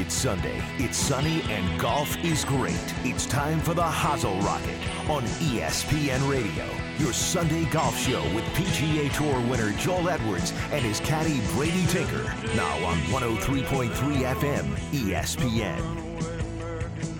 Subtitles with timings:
[0.00, 2.94] It's Sunday, it's sunny, and golf is great.
[3.04, 4.78] It's time for the Hozel Rocket
[5.10, 6.64] on ESPN Radio,
[6.96, 12.22] your Sunday golf show with PGA Tour winner Joel Edwards and his caddy Brady Tinker.
[12.56, 16.10] Now on 103.3 FM, ESPN.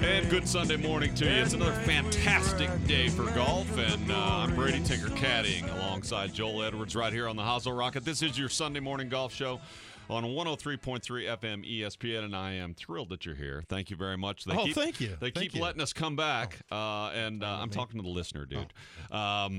[0.03, 1.31] And good Sunday morning to you.
[1.33, 6.97] It's another fantastic day for golf, and uh, I'm Brady Tinker caddying alongside Joel Edwards
[6.97, 8.07] right here on the Hozel Rocket.
[8.07, 9.61] This is your Sunday morning golf show
[10.11, 11.01] on 103.3
[11.39, 13.63] FM ESPN, and I am thrilled that you're here.
[13.69, 14.45] Thank you very much.
[14.45, 15.17] They oh, keep, thank you.
[15.21, 15.63] They thank keep you.
[15.63, 16.77] letting us come back, oh.
[16.77, 18.73] uh, and uh, I'm talking to the listener, dude.
[19.11, 19.51] Oh.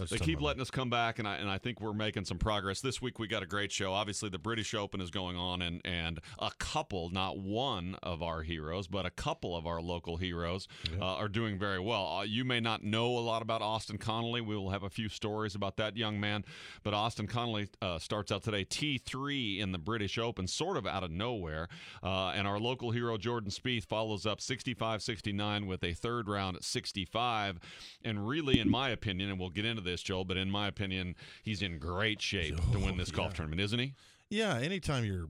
[0.00, 2.38] Um, they keep letting us come back, and I and I think we're making some
[2.38, 2.80] progress.
[2.80, 3.92] This week we got a great show.
[3.92, 8.42] Obviously, the British Open is going on, and and a couple, not one of our
[8.42, 10.68] heroes, but a couple of our local heroes
[11.00, 12.06] uh, are doing very well.
[12.06, 14.40] Uh, you may not know a lot about Austin Connolly.
[14.40, 16.44] We will have a few stories about that young man,
[16.82, 20.86] but Austin Connolly uh, starts out today T three in the British Open, sort of
[20.86, 21.68] out of nowhere,
[22.02, 26.64] uh, and our local hero Jordan Spieth follows up 65-69 with a third round at
[26.64, 27.58] 65,
[28.04, 30.68] and really, in my opinion, and we'll get into this this, Joel, but in my
[30.68, 33.94] opinion, he's in great shape oh, to win this golf tournament, isn't he?
[34.28, 34.56] Yeah.
[34.56, 35.28] Anytime you're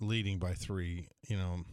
[0.00, 1.64] leading by three, you know,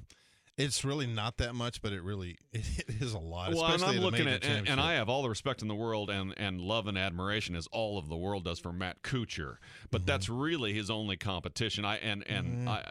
[0.58, 3.54] it's really not that much, but it really it is a lot.
[3.54, 6.10] Well, and I'm looking at, and, and, I have all the respect in the world
[6.10, 9.58] and and love and admiration as all of the world does for Matt Kuchar,
[9.92, 10.08] but mm-hmm.
[10.08, 11.86] that's really his only competition.
[11.86, 12.70] I and and mm-hmm.
[12.70, 12.84] I.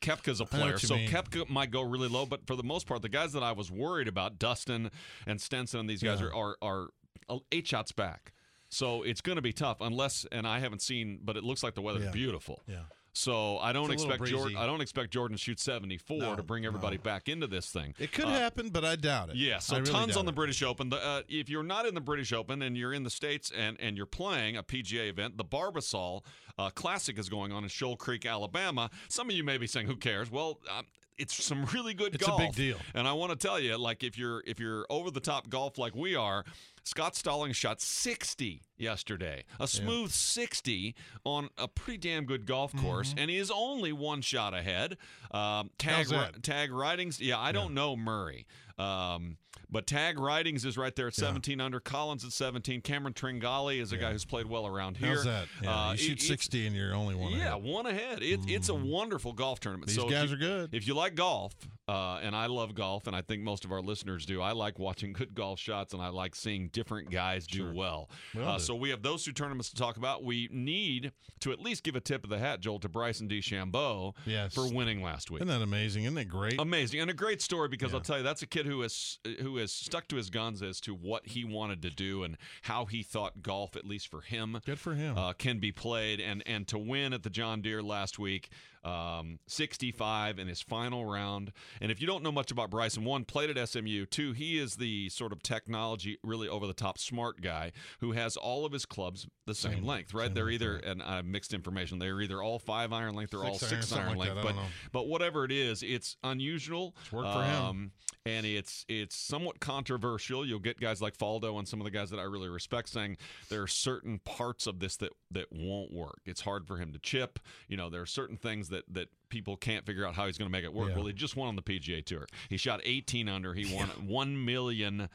[0.00, 1.10] Koepka's a player, so mean.
[1.10, 3.70] Koepka might go really low, but for the most part, the guys that I was
[3.70, 4.90] worried about, Dustin
[5.26, 6.28] and Stenson, and these guys yeah.
[6.28, 6.88] are, are
[7.28, 8.32] are eight shots back.
[8.68, 11.74] So it's going to be tough unless, and I haven't seen, but it looks like
[11.74, 12.10] the weather's yeah.
[12.10, 12.62] beautiful.
[12.66, 12.82] Yeah.
[13.18, 14.56] So I don't expect Jordan.
[14.56, 17.02] I don't expect Jordan to shoot 74 no, to bring everybody no.
[17.02, 17.94] back into this thing.
[17.98, 19.36] It could uh, happen, but I doubt it.
[19.36, 19.58] Yeah.
[19.58, 20.88] So really tons on the British Open.
[20.88, 23.76] The, uh, if you're not in the British Open and you're in the states and
[23.80, 26.24] and you're playing a PGA event, the Barbasol
[26.58, 28.88] uh, Classic is going on in Shoal Creek, Alabama.
[29.08, 30.86] Some of you may be saying, "Who cares?" Well, um,
[31.18, 32.40] it's some really good it's golf.
[32.40, 32.78] It's a big deal.
[32.94, 35.76] And I want to tell you, like if you're if you're over the top golf
[35.76, 36.44] like we are,
[36.88, 40.14] Scott Stallings shot 60 yesterday, a smooth yeah.
[40.14, 43.18] 60 on a pretty damn good golf course, mm-hmm.
[43.18, 44.96] and he is only one shot ahead.
[45.30, 46.06] Um, tag
[46.42, 48.46] tag Ridings, yeah, I don't know Murray.
[48.78, 49.36] Um,
[49.70, 51.64] but Tag Ridings is right there at 17 yeah.
[51.64, 51.80] under.
[51.80, 52.80] Collins at 17.
[52.80, 55.16] Cameron Tringali is a guy who's played well around here.
[55.16, 55.46] How's that?
[55.66, 57.64] Uh, you shoot it, 60 and you're only one yeah, ahead.
[57.64, 58.22] one ahead.
[58.22, 58.50] It, mm.
[58.50, 58.88] It's a mm-hmm.
[58.88, 59.88] wonderful golf tournament.
[59.88, 60.74] These so guys you, are good.
[60.74, 61.54] If you like golf,
[61.88, 64.78] uh, and I love golf, and I think most of our listeners do, I like
[64.78, 67.72] watching good golf shots, and I like seeing different guys do sure.
[67.72, 68.10] well.
[68.38, 70.22] Uh, so we have those two tournaments to talk about.
[70.22, 74.14] We need to at least give a tip of the hat, Joel, to Bryson DeChambeau
[74.26, 74.54] yes.
[74.54, 75.40] for winning last week.
[75.40, 76.04] Isn't that amazing?
[76.04, 76.60] Isn't that great?
[76.60, 77.00] Amazing.
[77.00, 79.72] And a great story because I'll tell you, that's a kid who is who has
[79.72, 83.42] stuck to his guns as to what he wanted to do and how he thought
[83.42, 86.20] golf, at least for him, good for him, uh, can be played.
[86.20, 88.50] And and to win at the John Deere last week,
[88.84, 91.52] um, 65 in his final round.
[91.80, 94.06] And if you don't know much about Bryson, one played at SMU.
[94.06, 98.36] Two, he is the sort of technology, really over the top smart guy who has
[98.36, 100.26] all of his clubs the same, same length, right?
[100.26, 101.98] Same they're either and I have mixed information.
[101.98, 104.42] They're either all five iron length or all six iron, iron like length.
[104.42, 104.54] But
[104.92, 106.94] but whatever it is, it's unusual.
[107.00, 107.92] It's worked for um, him
[108.28, 110.46] and it's it's somewhat controversial.
[110.46, 113.16] You'll get guys like Faldo and some of the guys that I really respect saying
[113.48, 116.20] there are certain parts of this that that won't work.
[116.26, 117.38] It's hard for him to chip.
[117.68, 120.50] You know, there are certain things that that people can't figure out how he's going
[120.50, 120.90] to make it work.
[120.90, 120.96] Yeah.
[120.96, 122.26] Well, he just won on the PGA Tour.
[122.48, 123.54] He shot 18 under.
[123.54, 124.04] He won yeah.
[124.06, 125.08] one million,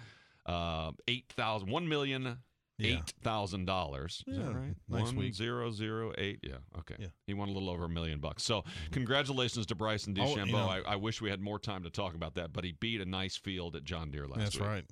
[0.45, 2.37] uh, eight thousand, one million
[2.79, 4.23] eight thousand dollars.
[4.27, 4.75] Is yeah, that right?
[4.89, 5.33] Nice One week.
[5.33, 6.39] zero zero eight.
[6.43, 6.55] Yeah.
[6.79, 6.95] Okay.
[6.99, 7.07] Yeah.
[7.27, 8.43] He won a little over a million bucks.
[8.43, 10.37] So congratulations to Bryson DeChambeau.
[10.37, 12.63] Oh, you know, I, I, wish we had more time to talk about that, but
[12.63, 14.63] he beat a nice field at John Deere last that's week.
[14.63, 14.85] That's right.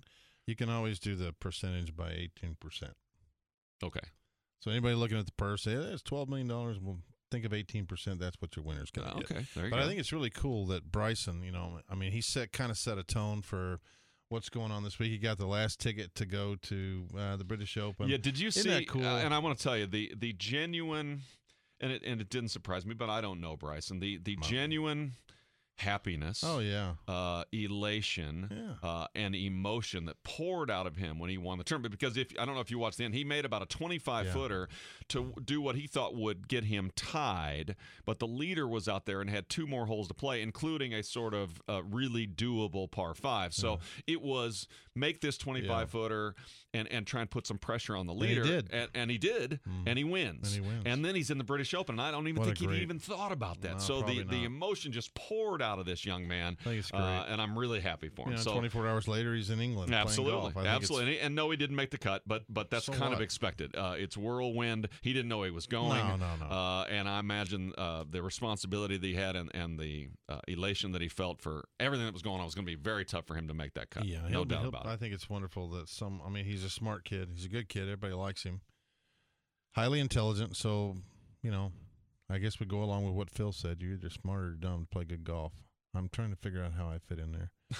[0.47, 2.93] You can always do the percentage by eighteen percent.
[3.83, 3.99] Okay.
[4.59, 6.78] So anybody looking at the purse, say that's twelve million dollars.
[6.79, 6.99] Well,
[7.31, 8.19] think of eighteen percent.
[8.19, 9.31] That's what your winner's going to get.
[9.31, 9.45] Okay.
[9.55, 9.77] but go.
[9.77, 11.41] I think it's really cool that Bryson.
[11.43, 13.79] You know, I mean, he set kind of set a tone for
[14.29, 15.11] what's going on this week.
[15.11, 18.07] He got the last ticket to go to uh, the British Open.
[18.07, 18.69] Yeah, did you Isn't see?
[18.69, 19.05] That cool?
[19.05, 21.21] Uh, and I want to tell you the the genuine,
[21.79, 23.99] and it and it didn't surprise me, but I don't know Bryson.
[23.99, 25.13] The the genuine
[25.81, 26.43] happiness.
[26.45, 28.49] Oh yeah, uh, elation,
[28.83, 28.89] yeah.
[28.89, 31.91] uh, and emotion that poured out of him when he won the tournament.
[31.91, 34.25] Because if I don't know if you watched the end, he made about a 25
[34.25, 34.31] yeah.
[34.31, 34.69] footer
[35.09, 37.75] to do what he thought would get him tied,
[38.05, 41.03] but the leader was out there and had two more holes to play, including a
[41.03, 43.53] sort of uh, really doable par five.
[43.53, 44.13] So yeah.
[44.13, 46.35] it was make this 25 footer
[46.73, 48.41] and and try and put some pressure on the leader.
[48.41, 49.84] And he did, and, and he, did mm.
[49.85, 50.55] and he wins.
[50.55, 50.84] And he wins.
[50.85, 51.93] And then he's in the British Open.
[51.95, 53.73] And I don't even what think he even thought about that.
[53.73, 54.29] No, so the not.
[54.29, 56.58] the emotion just poured out out of this young man.
[56.59, 57.02] I think it's great.
[57.02, 58.32] Uh, and I'm really happy for him.
[58.35, 59.94] Know, so 24 hours later, he's in England.
[59.94, 61.16] Absolutely, absolutely.
[61.18, 63.76] And, and no, he didn't make the cut, but but that's So kind of expected.
[63.76, 64.90] Uh, it's whirlwind.
[65.02, 65.97] He didn't know he was going.
[65.97, 66.46] No, no, no.
[66.46, 70.91] Uh, and I imagine uh, the responsibility that he had and, and the uh, elation
[70.91, 73.26] that he felt for everything that was going on was going to be very tough
[73.26, 74.06] for him to make that cut.
[74.06, 74.90] Yeah, no doubt about it.
[74.90, 76.22] I think it's wonderful that some.
[76.26, 77.29] I mean, he's a smart kid.
[77.34, 77.84] He's a good kid.
[77.84, 78.62] Everybody likes him.
[79.73, 80.58] Highly intelligent.
[80.58, 80.97] So,
[81.41, 81.72] you know,
[82.31, 83.81] I guess we go along with what Phil said.
[83.81, 85.53] You're either smart or dumb to play good golf.
[85.93, 87.51] I'm trying to figure out how I fit in there.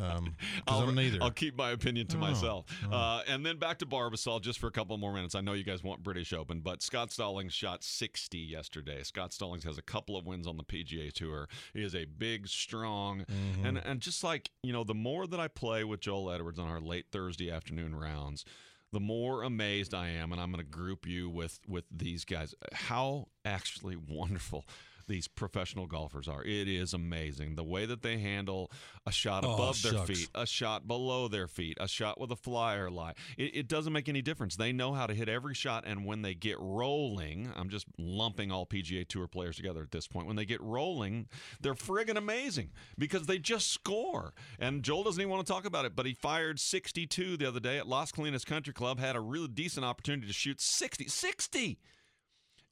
[0.00, 0.36] Um,
[0.68, 1.18] I'll, I'm neither.
[1.20, 2.66] I'll keep my opinion to Oh, myself.
[2.88, 2.94] oh.
[2.96, 5.34] Uh, and then back to Barbasol just for a couple more minutes.
[5.34, 9.02] I know you guys want British Open, but Scott Stallings shot 60 yesterday.
[9.02, 11.48] Scott Stallings has a couple of wins on the PGA Tour.
[11.74, 13.64] He is a big, strong, Mhm.
[13.66, 16.68] and and just like you know, the more that I play with Joel Edwards on
[16.68, 18.44] our late Thursday afternoon rounds,
[18.92, 22.54] the more amazed I am, and I'm going to group you with with these guys.
[22.72, 24.66] How actually wonderful.
[25.08, 26.44] These professional golfers are.
[26.44, 28.70] It is amazing the way that they handle
[29.06, 32.36] a shot Oh, above their feet, a shot below their feet, a shot with a
[32.36, 33.14] flyer lie.
[33.36, 34.56] It, it doesn't make any difference.
[34.56, 38.52] They know how to hit every shot, and when they get rolling, I'm just lumping
[38.52, 40.26] all PGA Tour players together at this point.
[40.26, 41.26] When they get rolling,
[41.60, 44.34] they're friggin' amazing because they just score.
[44.58, 47.60] And Joel doesn't even want to talk about it, but he fired 62 the other
[47.60, 51.08] day at Las Colinas Country Club, had a really decent opportunity to shoot 60.
[51.08, 51.78] 60!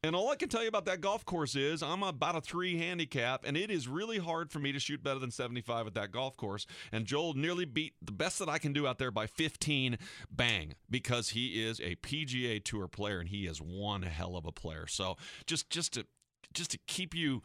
[0.03, 2.79] And all I can tell you about that golf course is I'm about a three
[2.79, 6.13] handicap, and it is really hard for me to shoot better than 75 at that
[6.13, 6.67] golf course.
[6.93, 9.99] And Joel nearly beat the best that I can do out there by 15
[10.31, 14.53] bang because he is a PGA Tour player and he is one hell of a
[14.53, 14.87] player.
[14.87, 15.17] So
[15.47, 16.07] just just to
[16.53, 17.43] just to keep you.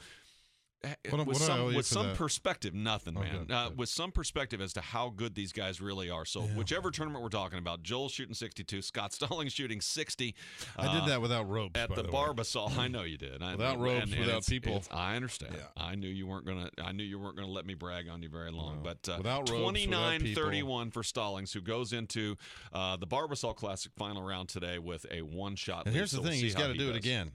[1.09, 3.45] What- with what do I owe some, with some perspective, nothing, Oh, man.
[3.45, 3.77] good, Uh, good.
[3.77, 6.25] with some perspective as to how good these guys really are.
[6.25, 6.55] So, Yeah.
[6.55, 10.33] whichever tournament we're talking about, Joel shooting 62, Scott Stallings shooting 60.
[10.77, 11.79] I uh, did that without ropes.
[11.79, 12.09] at the way.
[12.09, 12.75] Barbasol.
[12.77, 13.43] I know you did.
[13.43, 14.77] I, Without and- ropes, and without it's- people.
[14.77, 15.55] it's- I understand.
[15.55, 15.67] Yeah.
[15.77, 16.69] I knew you weren't gonna.
[16.83, 18.77] I knew you weren't gonna let me brag on you very long.
[18.77, 18.81] No.
[18.83, 20.43] But uh, Without ropes, without 29 people.
[20.43, 22.37] 31 for Stallings, who goes into
[22.73, 25.85] uh, the Barbasol Classic final round today with a one shot.
[25.85, 27.31] And here's the thing: he's got to do it again.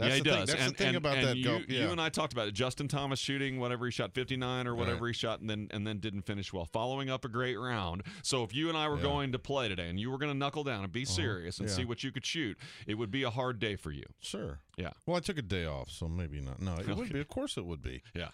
[0.00, 0.38] That's yeah, he the thing.
[0.40, 0.48] does.
[0.48, 1.64] That's and, the thing and- about and that you.
[1.68, 1.84] Yeah.
[1.84, 2.52] you and I talked about it.
[2.54, 5.14] Justin Thomas shooting whatever he shot, 59 or whatever Right.
[5.14, 8.02] he shot, and then and then didn't finish well, following up a great round.
[8.22, 9.02] So if you and I were Yeah.
[9.02, 11.12] going to play today, and you were going to knuckle down and be uh-huh.
[11.12, 11.74] serious and Yeah.
[11.74, 14.04] see what you could shoot, it would be a hard day for you.
[14.20, 14.60] Sure.
[14.76, 14.90] Yeah.
[15.06, 16.60] Well, I took a day off, so maybe not.
[16.60, 17.20] No, it would be.
[17.20, 18.02] Of course, it would be.
[18.14, 18.30] Yeah.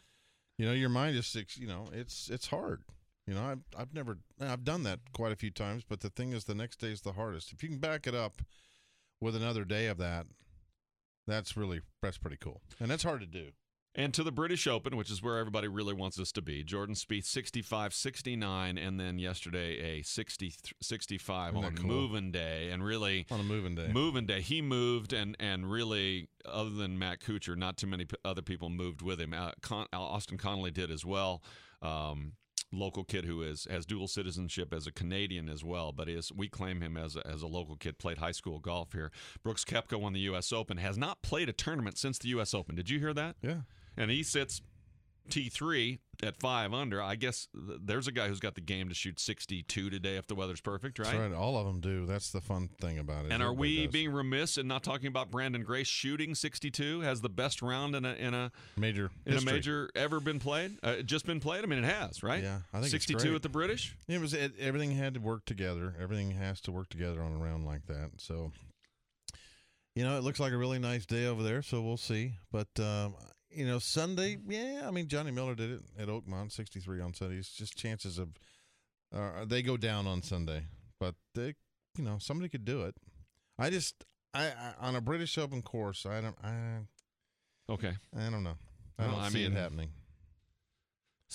[0.58, 1.58] You know, your mind is six.
[1.58, 2.82] You know, it's it's hard.
[3.26, 6.32] You know, I've I've never I've done that quite a few times, but the thing
[6.32, 7.52] is, the next day is the hardest.
[7.52, 8.40] If you can back it up
[9.20, 10.26] with another day of that,
[11.26, 13.48] that's really that's pretty cool, and that's hard to do.
[13.98, 16.62] And to the British Open, which is where everybody really wants us to be.
[16.62, 20.52] Jordan Spieth 65, 69, and then yesterday a 60,
[20.82, 21.86] 65 on cool?
[21.86, 22.68] moving day.
[22.70, 23.88] And really, On a moving day.
[23.90, 28.16] moving day, he moved, and and really, other than Matt Kuchar, not too many p-
[28.22, 29.32] other people moved with him.
[29.32, 31.42] Uh, Con- Austin Connolly did as well.
[31.80, 32.32] Um,
[32.76, 36.48] local kid who is has dual citizenship as a Canadian as well, but is we
[36.48, 37.98] claim him as a, as a local kid.
[37.98, 39.10] Played high school golf here.
[39.42, 40.52] Brooks Koepka won the U.S.
[40.52, 40.76] Open.
[40.76, 42.54] Has not played a tournament since the U.S.
[42.54, 42.74] Open.
[42.74, 43.36] Did you hear that?
[43.42, 43.60] Yeah.
[43.96, 44.60] and he sits
[45.28, 47.02] T3 at five under.
[47.02, 50.34] I guess there's a guy who's got the game to shoot 62 today if the
[50.34, 51.06] weather's perfect, right?
[51.06, 51.32] That's right.
[51.32, 52.06] All of them do.
[52.06, 53.32] That's the fun thing about it.
[53.32, 53.92] And are Everybody we does.
[53.92, 57.00] being remiss in not talking about Branden Grace shooting 62?
[57.00, 59.50] Has the best round in a in a major in history.
[59.50, 60.78] a major ever been played?
[60.82, 61.64] Uh, just been played?
[61.64, 62.42] I mean, it has, right?
[62.42, 63.34] Yeah, I think it's 62 great.
[63.34, 63.96] at the British.
[64.08, 65.94] It was it, everything had to work together.
[66.00, 68.10] Everything has to work together on a round like that.
[68.18, 68.52] So,
[69.94, 71.62] you know, it looks like a really nice day over there.
[71.62, 72.34] So we'll see.
[72.50, 73.14] But um,
[73.56, 74.84] you know, Sunday, yeah.
[74.86, 77.36] I mean, Johnny Miller did it at Oakmont, sixty-three on Sunday.
[77.36, 78.28] It's just chances of
[79.14, 80.64] uh, they go down on Sunday,
[81.00, 81.54] but they,
[81.96, 82.94] you know, somebody could do it.
[83.58, 84.04] I just,
[84.34, 86.80] I, I on a British Open course, I don't, I,
[87.68, 87.94] Okay.
[88.16, 88.56] I don't know.
[88.98, 89.90] I don't I see mean, it happening.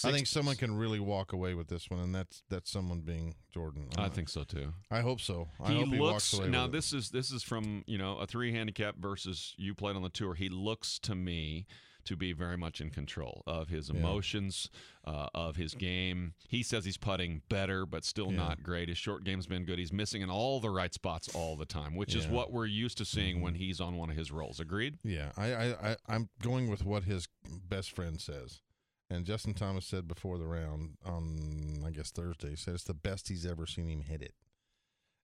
[0.05, 3.35] I think someone can really walk away with this one, and that's that's someone being
[3.53, 3.89] Jordan.
[3.97, 4.73] I Uh, think so too.
[4.89, 5.49] I hope so.
[5.61, 6.67] I he hope he looks walks away now.
[6.67, 10.09] This is this is from you know a three handicap versus you played on the
[10.09, 10.33] tour.
[10.33, 11.65] He looks to me
[12.05, 13.95] to be very much in control of his Yeah.
[13.99, 14.69] emotions,
[15.05, 16.33] uh, of his game.
[16.47, 18.37] He says he's putting better, but still Yeah.
[18.37, 18.89] not great.
[18.89, 19.79] His short game's been good.
[19.79, 22.97] He's missing in all the right spots all the time, which is what we're used
[22.99, 23.41] to seeing Mhm.
[23.41, 24.59] when he's on one of his rolls.
[24.59, 24.99] Agreed?
[25.03, 27.27] Yeah, I, I, I, I'm going with what his
[27.67, 28.61] best friend says.
[29.09, 32.93] And Justin Thomas said before the round on, I guess Thursday, he said it's the
[32.93, 34.35] best he's ever seen him hit it.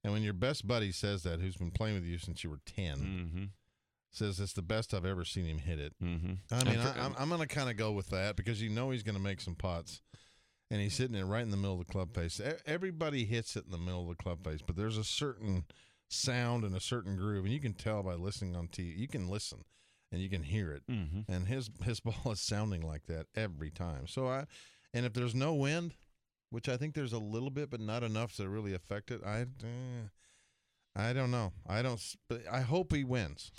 [0.03, 2.59] And when your best buddy says that, who's been playing with you since you were
[2.65, 3.45] 10, Mm-hmm.
[4.11, 5.93] Says it's the best I've ever seen him hit it.
[6.03, 6.33] Mm-hmm.
[6.51, 8.89] I mean, I, I'm, I'm going to kind of go with that because you know
[8.89, 10.01] he's going to make some pots,
[10.71, 12.41] And he's hitting it right in the middle of the club face.
[12.65, 15.65] Everybody hits it in the middle of the club face, but there's a certain
[16.09, 18.97] sound and a certain groove, and you can tell by listening on TV.
[18.97, 19.65] You can listen,
[20.11, 20.83] and you can hear it.
[20.89, 21.31] Mm-hmm.
[21.31, 24.07] And his his ball is sounding like that every time.
[24.07, 24.45] So I,
[24.93, 25.93] and if there's no wind,
[26.49, 29.21] which I think there's a little bit, but not enough to really affect it.
[29.25, 30.07] I, eh,
[30.95, 31.51] I don't know.
[31.67, 32.01] I don't.
[32.29, 33.51] But I hope he wins.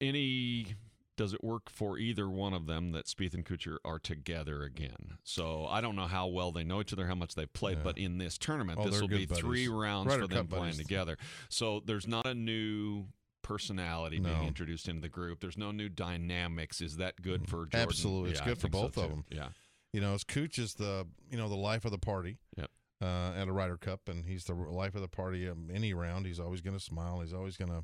[0.00, 0.74] Any
[1.16, 5.18] does it work for either one of them that Spieth and Kuchar are together again?
[5.22, 7.84] So I don't know how well they know each other, how much they've played, Yeah.
[7.84, 10.48] but in this tournament, Oh, this will be good three rounds Ryder for them Cup
[10.48, 10.78] playing buddies.
[10.78, 11.18] together.
[11.50, 13.08] So there's not a new
[13.42, 15.40] personality being introduced into the group.
[15.40, 16.80] There's no new dynamics.
[16.80, 17.80] Is that good for Jordan?
[17.80, 18.30] Absolutely.
[18.30, 19.24] It's Yeah, good for think so, both of them.
[19.30, 19.48] Yeah.
[19.92, 22.38] You know, as Cooch is the you know the life of the party.
[22.56, 22.70] Yep.
[23.02, 25.48] Uh, at a Ryder Cup, and he's the life of the party.
[25.48, 27.20] Um, any round, he's always going to smile.
[27.20, 27.82] He's always going to.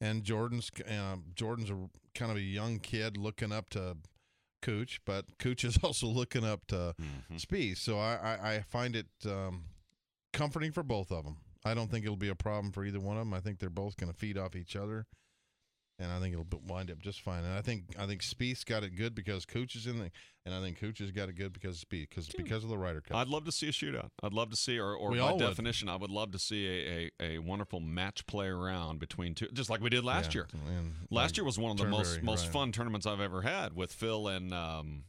[0.00, 3.96] And Jordan's uh, Jordan's a kind of a young kid looking up to
[4.62, 7.40] Cooch, but Cooch is also looking up to Mhm.
[7.40, 7.78] Spieth.
[7.78, 9.64] So I, I, I find it um,
[10.32, 11.38] comforting for both of them.
[11.64, 13.34] I don't think it'll be a problem for either one of them.
[13.34, 15.06] I think they're both going to feed off each other,
[15.98, 17.44] and I think it'll wind up just fine.
[17.44, 20.10] And I think I think Spieth's got it good because Cooch is in the,
[20.44, 22.76] and I think Cooch has got it good because of Spieth, because because of the
[22.78, 23.16] Ryder Cup.
[23.16, 24.10] I'd love to see a shootout.
[24.22, 25.44] I'd love to see, or, or We by all would.
[25.46, 29.48] definition, I would love to see a, a, a wonderful match play around between two,
[29.52, 30.48] just like we did last Yeah, year.
[31.10, 32.52] Last like, year was one of the most most right.
[32.52, 35.04] fun tournaments I've ever had with Phil and um,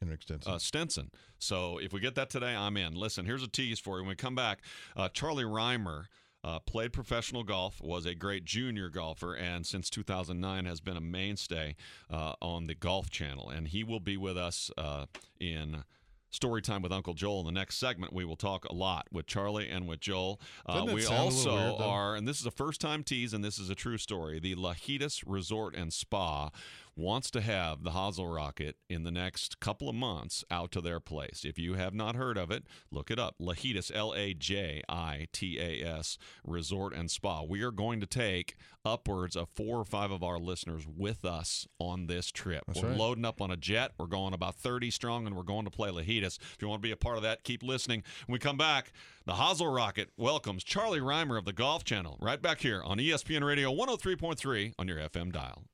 [0.00, 0.52] Henrik Stenson.
[0.52, 1.10] uh, Stenson.
[1.38, 2.94] So if we get that today, I'm in.
[2.94, 4.02] Listen, here's a tease for you.
[4.02, 4.60] When we come back,
[4.96, 6.08] uh, Charlie Rymer.
[6.46, 11.00] Uh, played professional golf, was a great junior golfer, and since 2009 has been a
[11.00, 11.74] mainstay
[12.08, 13.50] uh, on the Golf Channel.
[13.50, 15.06] And he will be with us uh,
[15.40, 15.82] in
[16.30, 17.40] Story Time with Uncle Joel.
[17.40, 20.40] In the next segment, we will talk a lot with Charlie and with Joel.
[20.64, 23.32] Uh, we sound a little also weird, are, and this is a first time tease,
[23.32, 24.38] and this is a true story.
[24.38, 26.50] The Lajitas Resort and Spa
[26.96, 30.98] wants to have the Hozel Rocket in the next couple of months out to their
[30.98, 31.44] place.
[31.44, 33.36] If you have not heard of it, look it up.
[33.40, 37.42] Lajitas, L A J I T A S, Resort and Spa.
[37.42, 41.66] We are going to take upwards of four or five of our listeners with us
[41.78, 42.64] on this trip.
[42.66, 42.98] That's we're right.
[42.98, 43.92] loading up on a jet.
[43.98, 46.38] We're going about 30 strong, and we're going to play Lajitas.
[46.38, 48.04] If you want to be a part of that, keep listening.
[48.26, 48.92] When we come back,
[49.26, 53.44] the Hozel Rocket welcomes Charlie Rymer of the Golf Channel right back here on ESPN
[53.44, 55.64] Radio 103.3 on your FM dial.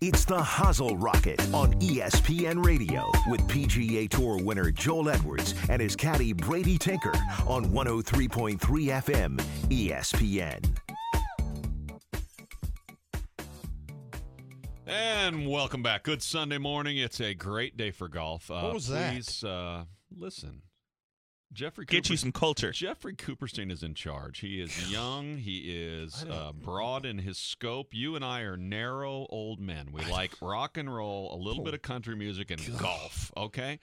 [0.00, 5.94] It's the Hozel Rocket on ESPN Radio with PGA Tour winner Joel Edwards and his
[5.94, 7.12] caddy Brady Tinker
[7.46, 9.38] on 103.3 FM
[9.68, 10.64] ESPN.
[14.86, 16.04] And welcome back.
[16.04, 16.96] Good Sunday morning.
[16.96, 18.50] It's a great day for golf.
[18.50, 19.12] Uh, What was that?
[19.12, 19.84] please, uh,
[20.16, 20.62] listen.
[21.52, 22.70] Jeffrey Get you some culture.
[22.70, 24.38] Jeffrey Cooperstein is in charge.
[24.38, 25.36] He is young.
[25.36, 27.88] He is uh, broad in his scope.
[27.92, 29.88] You and I are narrow old men.
[29.92, 33.32] We like rock and roll, a little bit of country music, and golf.
[33.36, 33.80] Okay.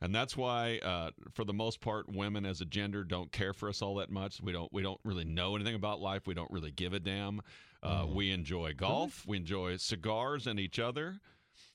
[0.00, 3.68] And that's why, uh, for the most part, women as a gender don't care for
[3.68, 4.40] us all that much.
[4.42, 4.72] We don't.
[4.72, 6.26] We don't really know anything about life.
[6.26, 7.40] We don't really give a damn.
[7.82, 8.14] Uh, Mm.
[8.14, 9.24] We enjoy golf.
[9.26, 11.20] We enjoy cigars and each other.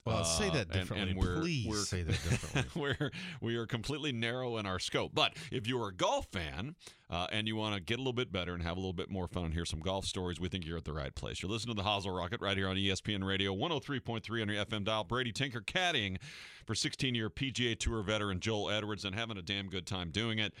[0.06, 1.10] Well, say Uh, that differently.
[1.12, 2.64] and we're- Please we're- say that differently.
[3.00, 5.12] we're we are completely narrow in our scope.
[5.14, 6.74] But if you're a golf fan
[7.08, 9.10] uh, and you want to get a little bit better and have a little bit
[9.10, 11.40] more fun and hear some golf stories, we think you're at the right place.
[11.42, 14.84] You're listening to the Hozel Rocket right here on ESPN Radio 103.3 on your FM
[14.84, 15.04] dial.
[15.04, 16.18] Brady Tinker caddying
[16.66, 20.52] for 16-year PGA Tour veteran Joel Edwards and having a damn good time doing it.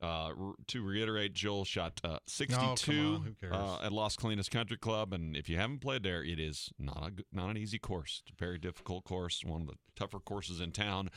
[0.00, 0.30] Uh,
[0.68, 3.52] to reiterate, Joel shot uh, 62 on, who cares?
[3.52, 7.10] uh, at Las Colinas Country Club, and if you haven't played there, it is not
[7.18, 8.22] a not an easy course.
[8.22, 11.10] It's a very difficult course, one of the tougher courses in town.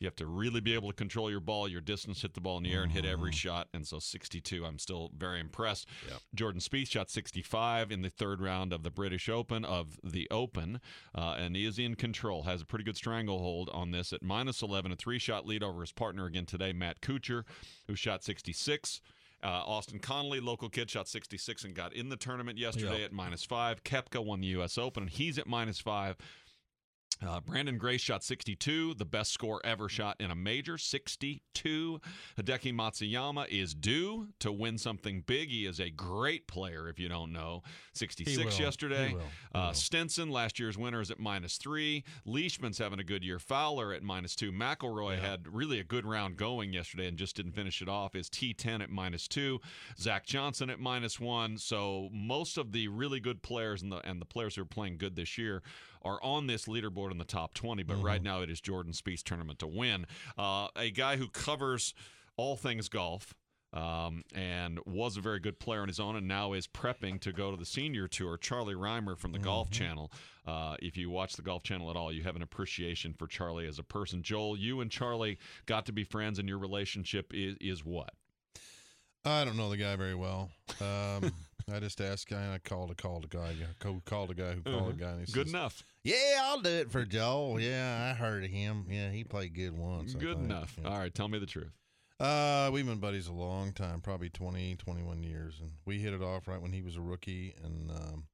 [0.00, 2.56] You have to really be able to control your ball, your distance, hit the ball
[2.56, 3.68] in the air, and hit every shot.
[3.74, 5.86] And so 62, I'm still very impressed.
[6.08, 6.20] Yep.
[6.34, 10.80] Jordan Spieth shot 65 in the third round of the British Open of the Open,
[11.14, 12.44] uh, and he is in control.
[12.44, 15.92] Has a pretty good stranglehold on this at minus 11, a three-shot lead over his
[15.92, 17.44] partner again today, Matt Kuchar,
[17.86, 19.02] who shot 66.
[19.42, 23.04] Uh, Austin Connolly, local kid, shot 66 and got in the tournament yesterday Yep.
[23.06, 23.84] at minus five.
[23.84, 24.76] Koepka won the U.S.
[24.78, 26.16] Open, and he's at minus five.
[27.26, 32.00] Uh, Branden Grace shot 62, the best score ever shot in a major, 62.
[32.38, 35.50] Hideki Matsuyama is due to win something big.
[35.50, 37.62] He is a great player, if you don't know.
[37.92, 38.52] 66 He will.
[38.54, 39.08] yesterday.
[39.08, 39.20] He will.
[39.20, 39.26] He
[39.58, 39.74] Uh, will.
[39.74, 42.04] Stenson, last year's winner, is at minus three.
[42.24, 43.38] Leishman's having a good year.
[43.38, 44.50] Fowler at minus two.
[44.50, 45.28] McIlroy Yeah.
[45.30, 48.14] had really a good round going yesterday and just didn't finish it off.
[48.14, 49.60] Is T10 at minus two.
[49.98, 51.58] Zach Johnson at minus one.
[51.58, 54.96] So most of the really good players and the and the players who are playing
[54.96, 55.62] good this year
[56.02, 57.82] are on this leaderboard in the top 20.
[57.82, 58.06] But Mm-hmm.
[58.06, 60.06] right now it is Jordan Spieth's tournament to win.
[60.38, 61.94] Uh, a guy who covers
[62.36, 63.34] all things golf
[63.72, 67.32] um, and was a very good player on his own, and now is prepping to
[67.32, 68.36] go to the senior tour.
[68.36, 70.10] Charlie Rymer from the Golf Channel.
[70.46, 73.68] Uh, if you watch the Golf Channel at all, you have an appreciation for Charlie
[73.68, 74.22] as a person.
[74.22, 78.10] Joel, you and Charlie got to be friends, and your relationship is is what?
[79.24, 80.50] I don't know the guy very well.
[80.80, 81.32] Um,
[81.74, 83.54] I just asked guy and I called a called a guy.
[83.78, 85.10] Called, called a guy who called a guy.
[85.10, 85.82] And he Good says, enough.
[86.04, 87.60] Yeah, I'll do it for Joel.
[87.60, 88.86] Yeah, I heard of him.
[88.88, 90.14] Yeah, he played good once.
[90.14, 90.76] Good enough.
[90.82, 90.88] Yeah.
[90.88, 91.72] All right, tell me the truth.
[92.18, 96.20] Uh, we've been buddies a long time, probably 20, 21 years, and we hit it
[96.22, 97.54] off right when he was a rookie.
[97.64, 98.24] And um,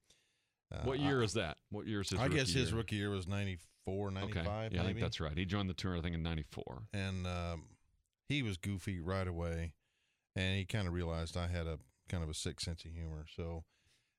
[0.74, 1.56] uh, What year is that?
[1.70, 2.78] What year is his I, I guess his year?
[2.78, 4.74] rookie year was 94, 95, Okay.
[4.74, 5.36] Yeah, I think that's right.
[5.38, 6.88] He joined the tour, I think, in 94.
[6.94, 7.64] and um,
[8.28, 9.74] he was goofy right away,
[10.34, 13.26] and he kind of realized I had a kind of a sick sense of humor.
[13.36, 13.64] So,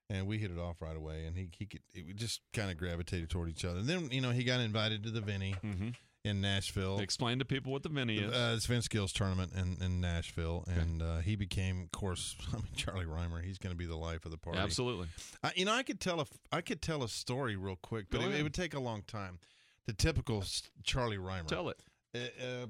[0.10, 2.72] and we hit it off right away, and he he could it, we just kind
[2.72, 3.80] of gravitated toward each other.
[3.80, 5.90] And then you know he got invited to the Vinny Mm-hmm.
[6.26, 7.00] in Nashville.
[7.00, 8.34] Explain to people what the Vinny is.
[8.34, 12.58] Uh, it's Vince Gill's tournament in, in Nashville, and uh, he became, of course, I
[12.58, 13.42] mean Charlie Rymer.
[13.42, 14.60] He's going to be the life of the party.
[14.60, 15.08] Absolutely.
[15.44, 18.22] I, you know, I could tell a I could tell a story real quick, but
[18.22, 19.40] it, it would take a long time.
[19.86, 20.44] The typical
[20.84, 21.48] Charlie Rymer.
[21.48, 21.80] Tell it.
[22.16, 22.66] Uh, uh,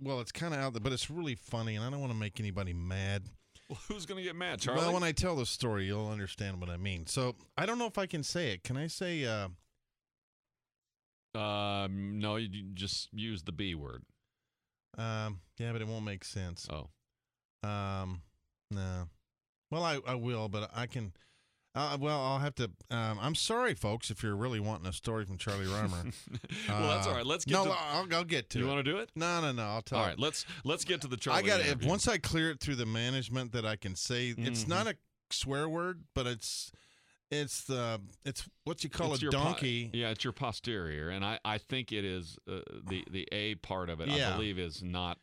[0.00, 2.18] well, it's kind of out there, but it's really funny, and I don't want to
[2.18, 3.24] make anybody mad.
[3.72, 4.80] Well, who's going to get mad, Charlie?
[4.80, 7.06] Well, when I tell the story, you'll understand what I mean.
[7.06, 8.64] So I don't know if I can say it.
[8.64, 9.24] Can I say?
[9.24, 9.48] Uh,
[11.38, 14.02] um, no, you you just use the B word.
[14.98, 16.68] um, yeah, but it won't make sense.
[16.70, 16.88] Oh.
[17.66, 18.20] Um,
[18.70, 19.08] no.
[19.70, 21.12] Well, I, I will, but I can.
[21.74, 22.64] Uh, well, I'll have to.
[22.90, 26.04] Um, I'm sorry, folks, if you're really wanting a story from Charlie Rymer.
[26.68, 27.24] well, that's all right.
[27.24, 27.70] Let's get no, to.
[27.70, 28.68] I'll, I'll get to you it.
[28.68, 29.10] want to do it?
[29.16, 29.62] No, no, no.
[29.62, 29.98] I'll tell.
[29.98, 31.42] All right, let's let's get to the Charlie.
[31.44, 31.84] I got it.
[31.86, 34.68] Once I clear it through the management that I can say it's Mhm.
[34.68, 34.96] not a
[35.30, 36.72] swear word, but it's
[37.30, 39.88] it's the it's what you call It's a your po- donkey.
[39.94, 43.88] yeah, it's your posterior, and I, I think it is uh, the the A part
[43.88, 44.10] of it.
[44.10, 45.16] I believe is not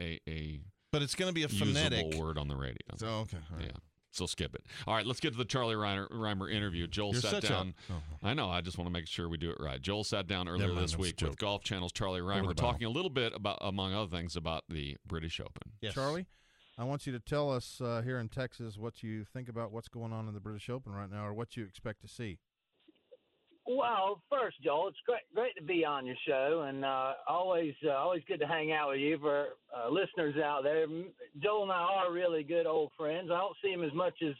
[0.00, 0.60] a a
[0.92, 2.14] but it's going to be a phonetic.
[2.14, 2.78] word on the radio.
[2.96, 3.66] So okay, all right.
[3.66, 3.72] Yeah,
[4.14, 4.62] so skip it.
[4.86, 6.86] All right, let's get to the Charlie Rymer, Rymer interview.
[6.86, 7.74] Joel You're sat down.
[7.88, 7.92] a.
[7.92, 8.48] Oh, I know.
[8.48, 9.80] I just want to make sure we do it right.
[9.80, 11.38] Joel sat down earlier mind, this that was a week with.
[11.38, 12.52] Golf Channel's Charlie the Rymer, bow.
[12.54, 15.72] talking a little bit about, among other things, about the British Open.
[15.80, 15.94] yes.
[15.94, 16.26] Charlie,
[16.78, 19.88] I want you to tell us uh, here in Texas what you think about what's
[19.88, 22.38] going on in the British Open right now, or what you expect to see.
[23.66, 27.92] Well, first, Joel, it's great great to be on your show, and uh, always uh,
[27.92, 29.18] always good to hang out with you.
[29.18, 30.86] For uh, listeners out there,
[31.42, 33.30] Joel and I are really good old friends.
[33.32, 34.34] I don't see him as much as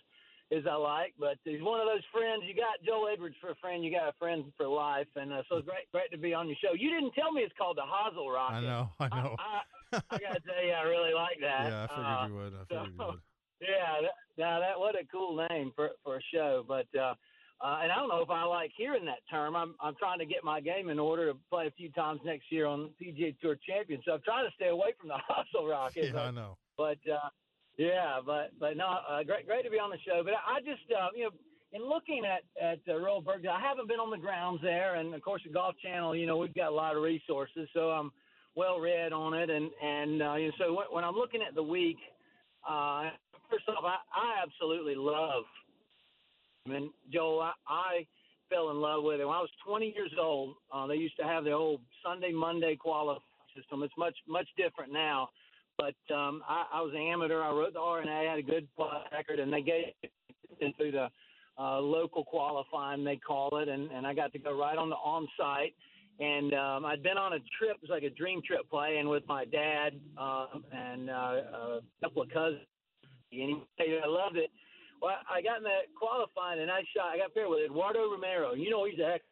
[0.52, 2.42] as I like, but he's one of those friends.
[2.46, 5.42] You got Joel Edwards for a friend, you got a friend for life, and uh,
[5.48, 6.74] so it's great great to be on your show.
[6.76, 8.56] You didn't tell me it's called the Hozel Rocket.
[8.56, 9.36] I know, I know.
[9.38, 9.60] I,
[9.96, 11.64] I, I got to tell you, I really like that.
[11.72, 12.52] yeah, I figured Uh, you would.
[12.52, 13.20] I figured you would.
[13.62, 16.62] yeah, that, now that what a cool name for for a show.
[16.68, 17.14] But uh,
[17.60, 19.56] uh, and I don't know if I like hearing that term.
[19.56, 22.50] I'm I'm trying to get my game in order to play a few times next
[22.50, 24.02] year on the PGA Tour Champion.
[24.04, 26.12] So I'm trying to stay away from the hustle rocket.
[26.12, 26.56] Yeah, I know.
[26.76, 27.30] But uh,
[27.78, 30.22] yeah, but but no, uh, great great to be on the show.
[30.24, 31.30] But I, I just uh, you know.
[31.72, 35.12] In looking at at uh, Royal Birkdale, I haven't been on the grounds there, and
[35.12, 36.14] of course the Golf Channel.
[36.14, 38.12] You know we've got a lot of resources, so I'm
[38.54, 39.50] well read on it.
[39.50, 41.96] And and uh, you know, so when, when I'm looking at the week,
[42.68, 43.10] uh,
[43.50, 45.42] first off, I, I absolutely love.
[46.66, 48.06] Mean, Joel, I, I
[48.48, 50.54] fell in love with it when I was 20 years old.
[50.72, 53.20] Uh, they used to have the old Sunday Monday qualifying
[53.54, 53.82] system.
[53.82, 55.28] It's much much different now.
[55.76, 57.42] But um, I, I was an amateur.
[57.42, 58.66] I wrote the R&A, had a good
[59.12, 61.08] record, and they gave it through the
[61.58, 64.96] uh, local qualifying, they call it, and, and I got to go right on the
[64.96, 65.74] on site.
[66.18, 69.24] And um, I'd been on a trip, it was like a dream trip playing with
[69.28, 72.62] my dad um, and uh, a couple of cousins.
[73.32, 74.50] And I loved it.
[75.04, 77.12] Well, I got in that qualifying, and I shot.
[77.12, 78.54] I got paired with Eduardo Romero.
[78.56, 79.22] You know he's a heck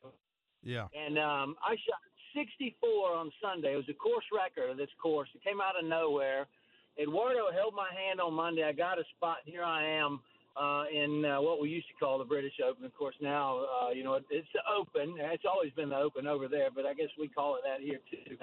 [0.63, 0.87] Yeah.
[0.93, 2.05] and um, I shot
[2.37, 2.77] 64
[3.17, 3.73] on Sunday.
[3.73, 5.29] It was a course record of this course.
[5.35, 6.45] It came out of nowhere.
[7.01, 8.65] Eduardo held my hand on Monday.
[8.69, 9.39] I got a spot.
[9.49, 10.21] Here I am
[10.61, 12.85] uh, in uh, what we used to call the British Open.
[12.85, 15.17] Of course, now uh, you know it, it's the Open.
[15.17, 18.01] It's always been the Open over there, but I guess we call it that here
[18.13, 18.37] too.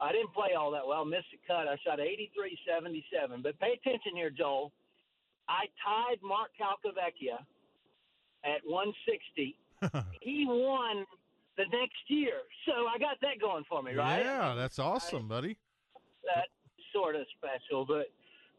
[0.00, 1.04] I didn't play all that well.
[1.04, 1.66] Missed a cut.
[1.66, 3.42] I shot 83.77.
[3.42, 4.70] But pay attention here, Joel.
[5.48, 7.38] I tied Mark Calcavecchia
[8.44, 9.56] at 160
[10.20, 11.06] he won
[11.56, 12.42] the next year.
[12.66, 14.24] So I got that going for me, right?
[14.24, 15.56] Yeah, that's awesome, buddy.
[16.24, 16.50] That's
[16.92, 18.10] sort of special, but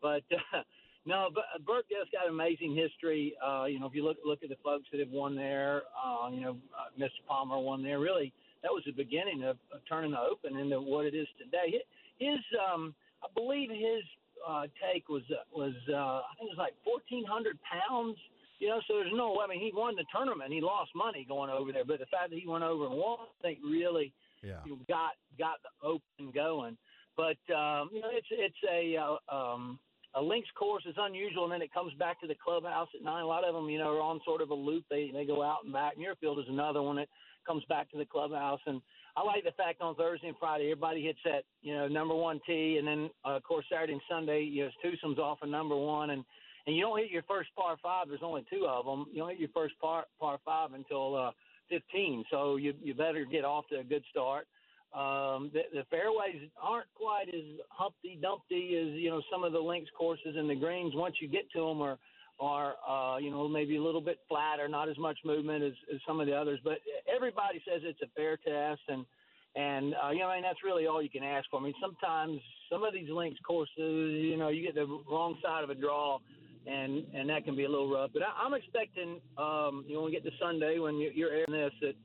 [0.01, 0.61] but uh,
[1.05, 3.33] no, but Birkdale's got an amazing history.
[3.45, 6.29] Uh, you know, if you look look at the folks that have won there, uh,
[6.31, 7.21] you know, uh, Mr.
[7.27, 7.99] Palmer won there.
[7.99, 11.71] Really, that was the beginning of, of turning the Open into what it is today.
[11.71, 11.81] His,
[12.29, 12.39] his
[12.73, 14.03] um, I believe his
[14.47, 15.23] uh, take was
[15.53, 18.17] was uh, I think it was like fourteen hundred pounds.
[18.59, 19.39] You know, so there's no.
[19.39, 20.51] I mean, he won the tournament.
[20.51, 23.19] He lost money going over there, but the fact that he went over and won,
[23.21, 24.11] I think, really
[24.43, 24.59] Yeah.
[24.65, 26.77] you know, got got the open going.
[27.15, 29.79] But um, you know, it's it's a uh, um,
[30.15, 33.23] a links course is unusual, and then it comes back to the clubhouse at nine.
[33.23, 34.83] A lot of them, you know, are on sort of a loop.
[34.89, 35.93] They they go out and back.
[35.97, 37.07] Muirfield is another one that
[37.47, 38.81] comes back to the clubhouse, and
[39.15, 42.39] I like the fact on Thursday and Friday everybody hits that you know number one
[42.45, 45.75] tee, and then uh, of course Saturday and Sunday you know twosomes off of number
[45.75, 46.23] one, and
[46.67, 48.07] and you don't hit your first par five.
[48.07, 49.07] There's only two of them.
[49.11, 51.31] You don't hit your first par par five until uh,
[51.69, 54.47] 15, so you you better get off to a good start.
[54.93, 59.59] Um, the, the fairways aren't quite as Humpty Dumpty as you know some of the
[59.59, 60.93] links courses and the greens.
[60.95, 61.97] Once you get to them, are
[62.39, 65.99] are uh, you know maybe a little bit flatter, not as much movement as, as
[66.07, 66.59] some of the others.
[66.63, 66.79] But
[67.13, 69.05] everybody says it's a fair test, and
[69.55, 71.59] and uh, you know I mean that's really all you can ask for.
[71.59, 72.39] I mean sometimes
[72.71, 76.19] some of these links courses, you know, you get the wrong side of a draw.
[76.67, 80.01] And and that can be a little rough, but I, I'm expecting, um, you know,
[80.01, 81.95] when we get to Sunday when you, you're airing this, that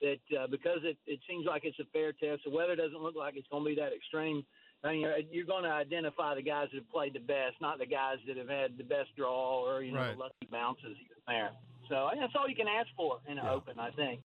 [0.00, 3.14] that uh, because it, it seems like it's a fair test, the weather doesn't look
[3.14, 4.44] like it's going to be that extreme.
[4.82, 7.78] I mean, you're, you're going to identify the guys that have played the best, not
[7.78, 10.18] the guys that have had the best draw or you know right.
[10.18, 11.50] lucky bounces there.
[11.88, 13.52] So that's all you can ask for in an yeah.
[13.52, 14.20] open, I think.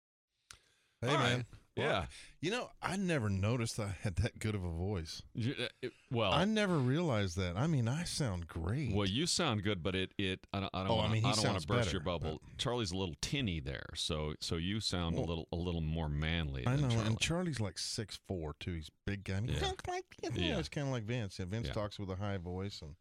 [1.01, 1.45] Hey all man, right.
[1.77, 2.07] Yeah.
[2.41, 5.23] You know, I never noticed I had that good of a voice.
[5.39, 7.57] Uh, well, I never realized that.
[7.57, 8.93] I mean, I sound great.
[8.93, 11.23] Well, you sound good, but it it I don't, I don't oh, want I mean,
[11.23, 12.41] to burst better, your bubble.
[12.43, 12.59] But...
[12.59, 16.67] Charlie's a little tinny there, so so you sound a little a little more manly.
[16.67, 17.07] I know, Charlie.
[17.07, 18.75] and Charlie's like six four too.
[18.75, 19.37] He's big guy.
[19.37, 19.71] I mean, yeah.
[19.89, 20.05] like
[20.35, 20.59] yeah.
[20.59, 21.39] it's kind of like Vince.
[21.39, 21.73] Yeah, Vince yeah.
[21.73, 22.97] talks with a high voice and.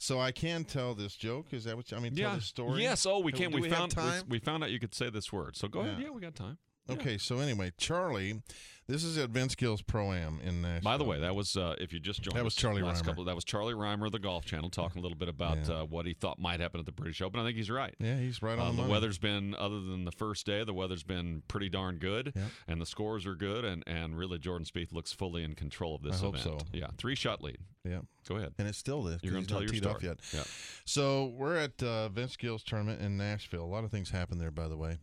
[0.00, 1.46] So I can tell this joke.
[1.50, 2.14] Is that what you, I mean?
[2.14, 2.82] Tell the story.
[2.82, 3.04] Yes.
[3.04, 3.50] Oh, we can.
[3.50, 5.56] We, we, found we, we, found out you could say this word.
[5.56, 5.96] So go ahead.
[6.00, 6.56] Yeah, we got time.
[6.90, 7.18] Okay, yeah.
[7.18, 8.42] so anyway, Charlie,
[8.88, 10.80] this is at Vince Gill's Pro Am in Nashville.
[10.82, 12.38] By the way, that was uh, if you just joined.
[12.38, 13.10] That was Charlie last Rymer.
[13.10, 15.80] Couple, that was Charlie Rymer of the Golf Channel talking a little bit about yeah.
[15.80, 17.38] uh, what he thought might happen at the British Open.
[17.38, 17.94] I think he's right.
[17.98, 20.72] Yeah, he's right on uh, the, the weather's been other than the first day, the
[20.72, 22.44] weather's been pretty darn good, yeah.
[22.66, 26.02] and the scores are good, and and really Jordan Spieth looks fully in control of
[26.02, 26.44] this I event.
[26.44, 26.66] Hope so.
[26.72, 27.58] Yeah, three shot lead.
[27.84, 28.54] Yeah, go ahead.
[28.58, 29.22] And it's still this.
[29.22, 29.94] You're going to tell your story.
[29.94, 30.20] Off yet.
[30.32, 30.44] Yeah.
[30.86, 33.64] So we're at uh, Vince Gill's tournament in Nashville.
[33.64, 34.96] A lot of things happen there, by the way,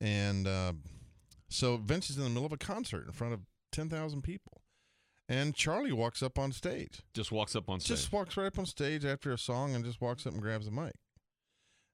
[0.00, 0.48] and.
[1.50, 3.40] So Vince is in the middle of a concert in front of
[3.72, 4.62] 10,000 people.
[5.28, 7.02] And Charlie walks up on stage.
[7.12, 7.98] Just walks up on stage.
[7.98, 10.64] Just walks right up on stage after a song and just walks up and grabs
[10.64, 10.94] the mic.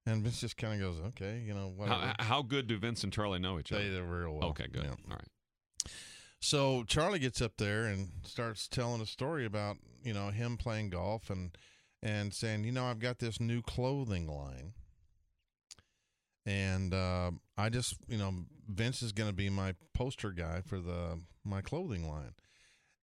[0.06, 3.12] And Vince just kind of goes, okay, you know, how, how, good do Vince and
[3.12, 3.82] Charlie know each other?
[3.82, 4.48] They, they're real well.
[4.50, 4.84] Okay, good.
[4.84, 4.90] Yeah.
[4.90, 5.90] All right.
[6.40, 10.90] So Charlie gets up there and starts telling a story about, you know, him playing
[10.90, 11.56] golf and
[12.02, 14.74] and saying, you know, I've got this new clothing line
[16.44, 18.34] and uh, I just you know
[18.68, 22.34] Vince is going to be my poster guy for the my clothing line,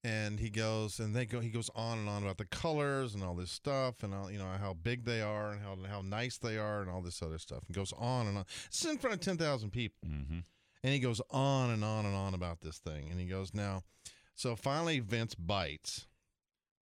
[0.04, 3.24] and he goes and they go he goes on and on about the colors and
[3.24, 6.38] all this stuff and all, you know how big they are and how how nice
[6.38, 8.46] they are and all this other stuff and goes on and on.
[8.68, 10.40] It's in front of ten thousand people, mm-hmm.
[10.84, 13.82] and he goes on and on and on about this thing, and he goes now,
[14.36, 16.08] so finally Vince bites.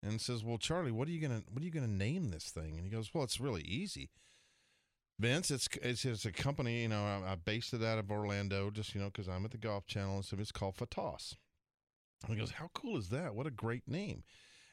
[0.02, 2.76] And says, "Well, Charlie, what are you gonna what are you gonna name this thing?"
[2.76, 4.10] And he goes, "Well, it's really easy.
[5.18, 6.82] Vince, it's, it's it's a company.
[6.82, 9.50] You know, I, I based it out of Orlando, just you know, because I'm at
[9.50, 11.36] the Golf Channel, and so it's called Fatos.
[12.26, 13.34] And he goes, "How cool is that?
[13.34, 14.24] What a great name!"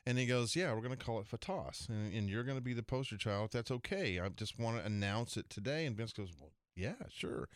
[0.05, 2.63] And he goes, "Yeah, we're going to call it Fatos, and, and you're going to
[2.63, 3.51] be the poster child.
[3.53, 7.47] That's okay, I just want to announce it today." And Vince goes, "Well, yeah, sure."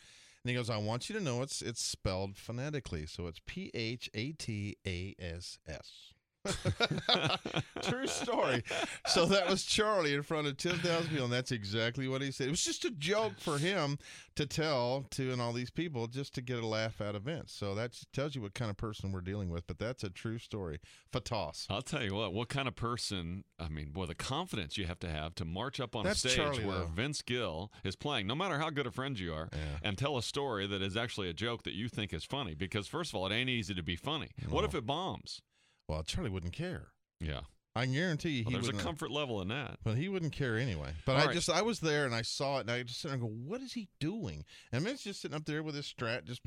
[0.42, 3.70] And he goes, "I want you to know it's it's spelled phonetically, so it's P
[3.74, 6.14] H A T A S S."
[7.82, 8.62] True story.
[9.06, 12.48] So that was Charlie in front of 10,000 people, and that's exactly what he said.
[12.48, 13.98] It was just a joke for him
[14.36, 17.52] to tell to and all these people just to get a laugh out of Vince.
[17.52, 20.38] So that tells you what kind of person we're dealing with, but that's a true
[20.38, 20.80] story.
[21.12, 21.66] Fatos.
[21.68, 25.00] I'll tell you what, what kind of person, I mean, boy, the confidence you have
[25.00, 26.86] to have to march up on that's a stage Charlie, where though.
[26.86, 29.78] Vince Gill is playing, no matter how good a friend you are, yeah.
[29.82, 32.54] and tell a story that is actually a joke that you think is funny.
[32.54, 34.28] Because, first of all, it ain't easy to be funny.
[34.48, 35.42] What if it bombs?
[35.88, 36.88] Well, Charlie wouldn't care.
[37.20, 37.40] Yeah.
[37.74, 39.78] I guarantee you, well, he there's a comfort level in that.
[39.84, 40.90] But he wouldn't care anyway.
[41.06, 41.34] But All I right.
[41.34, 43.28] just, I was there and I saw it, and I just sit there and go,
[43.28, 46.40] "What is he doing?" And Vince just sitting up there with his strat, just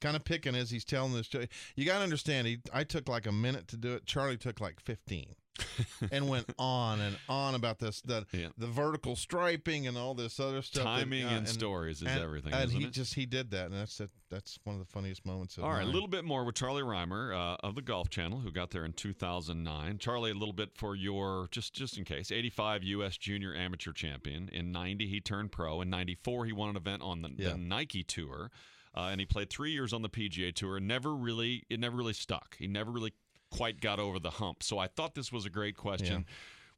[0.00, 1.28] kind of picking as he's telling this.
[1.76, 4.06] You got to understand, he, I took like a minute to do it.
[4.06, 5.34] Charlie took like fifteen,
[6.12, 8.48] and went on and on about this, the Yeah.
[8.56, 10.84] the vertical striping and all this other stuff.
[10.84, 12.92] that- Timing uh, and, stories is and- everything, And he it?
[12.92, 15.56] just he did that, and that's that, that's one of the funniest moments.
[15.56, 18.40] Of All right, a little bit more with Charlie Rymer uh, of the Golf Channel,
[18.40, 19.98] who got there in 2009.
[19.98, 23.16] Charlie, a little bit for your just just in case, 85 U.S.
[23.16, 24.48] Junior Amateur Champion.
[24.52, 25.80] In 90, he turned pro.
[25.80, 27.50] In 94, he won an event on the, Yeah.
[27.50, 28.50] the Nike Tour,
[28.96, 30.76] uh, and he played three years on the PGA Tour.
[30.76, 32.56] And never really, it never really stuck.
[32.58, 33.12] He never really
[33.50, 34.62] quite got over the hump.
[34.62, 36.26] So I thought this was a great question.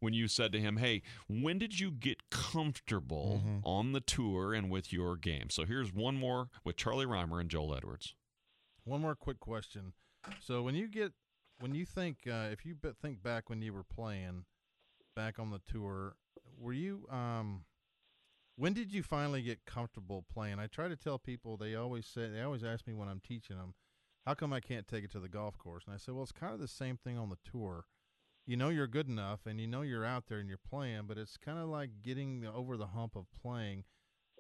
[0.01, 3.67] When you said to him, "Hey, when did you get comfortable Mm-hmm.
[3.67, 7.51] on the tour and with your game?" So here's one more with Charlie Reimer and
[7.51, 8.15] Joel Edwards.
[8.85, 9.93] One more quick question.
[10.41, 11.13] So when you get
[11.59, 14.45] when you think uh, if you think back when you were playing,
[15.15, 16.17] back on the tour,
[16.59, 17.65] were you um
[18.57, 20.59] when did you finally get comfortable playing?
[20.59, 23.57] I try to tell people they always say they always ask me when I'm teaching
[23.59, 23.75] them,
[24.31, 25.83] how come I can't take it to the golf course?
[25.87, 27.87] And I said, well, it's kind of the same thing on the tour.
[28.47, 31.19] You know you're good enough and you know you're out there and you're playing, but
[31.19, 33.83] it's kind of like getting over the hump of playing.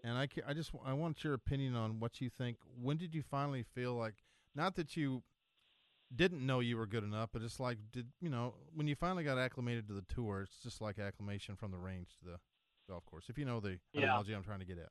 [0.05, 2.59] And I, I just I want your opinion on what you think.
[2.81, 4.14] When did you finally feel like
[4.55, 5.24] not that you
[6.14, 9.24] didn't know you were good enough, but it's like did you know when you finally
[9.24, 12.37] got acclimated to the tour, it's just like acclimation from the range to the
[12.88, 13.24] golf course.
[13.29, 14.05] If you know the yeah.
[14.05, 14.90] analogy I'm trying to get at.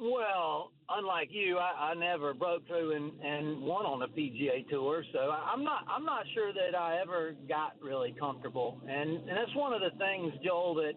[0.00, 5.04] Well, unlike you, I, I never broke through and, and won on a PGA tour,
[5.12, 9.54] so I'm not I'm not sure that I ever got really comfortable, and and that's
[9.54, 10.94] one of the things, Joel, that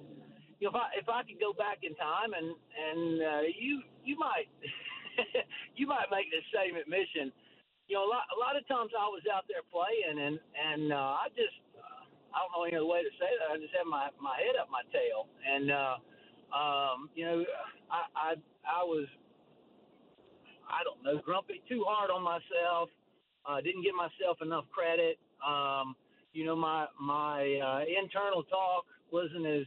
[0.59, 3.83] you know, if I if I could go back in time and and uh, you
[4.05, 4.47] you might
[5.77, 7.31] you might make the same admission.
[7.91, 10.93] You know, a lot a lot of times I was out there playing and and
[10.95, 13.53] uh, I just uh, I don't know any other way to say that.
[13.53, 15.69] I just had my my head up my tail and.
[15.69, 15.97] uh
[16.53, 17.43] um, you know,
[17.91, 18.35] I, I
[18.67, 19.07] I was
[20.67, 22.89] I don't know grumpy too hard on myself.
[23.47, 25.17] Uh, didn't give myself enough credit.
[25.39, 25.95] Um,
[26.33, 29.63] you know, my my uh, internal talk wasn't as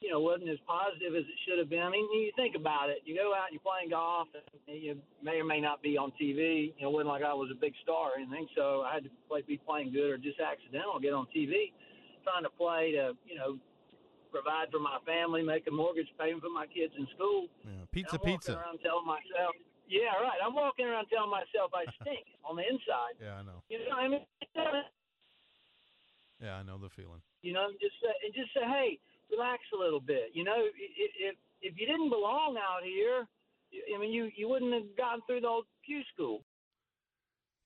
[0.00, 1.82] you know wasn't as positive as it should have been.
[1.82, 3.02] I mean, you think about it.
[3.04, 6.12] You go out and you're playing golf, and you may or may not be on
[6.14, 6.74] TV.
[6.78, 9.04] You know, it wasn't like I was a big star or anything, so I had
[9.04, 11.74] to play, be playing good or just accidental get on TV,
[12.22, 13.58] trying to play to you know
[14.30, 17.48] provide for my family, make a mortgage payment for my kids in school.
[17.64, 18.52] Yeah, pizza, I'm pizza.
[18.56, 19.54] Around telling myself,
[19.88, 20.38] yeah, right.
[20.44, 23.16] I'm walking around telling myself I stink on the inside.
[23.20, 23.64] Yeah, I know.
[23.68, 24.24] You know, I mean,
[26.40, 27.20] yeah, I know the feeling.
[27.42, 28.98] You know, just say, and just say, hey,
[29.30, 30.30] relax a little bit.
[30.32, 33.26] You know, if if you didn't belong out here,
[33.94, 36.44] I mean, you you wouldn't have gotten through the old Q school.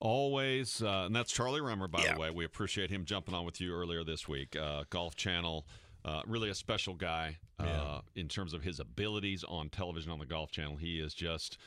[0.01, 2.14] Always, uh, and that's Charlie Rymer, by yeah.
[2.14, 2.31] the way.
[2.31, 4.57] We appreciate him jumping on with you earlier this week.
[4.57, 5.64] Uh, Golf Channel
[6.05, 8.01] uh, really a special guy uh, yeah.
[8.15, 10.77] in terms of his abilities on television on the Golf Channel.
[10.77, 11.59] He is just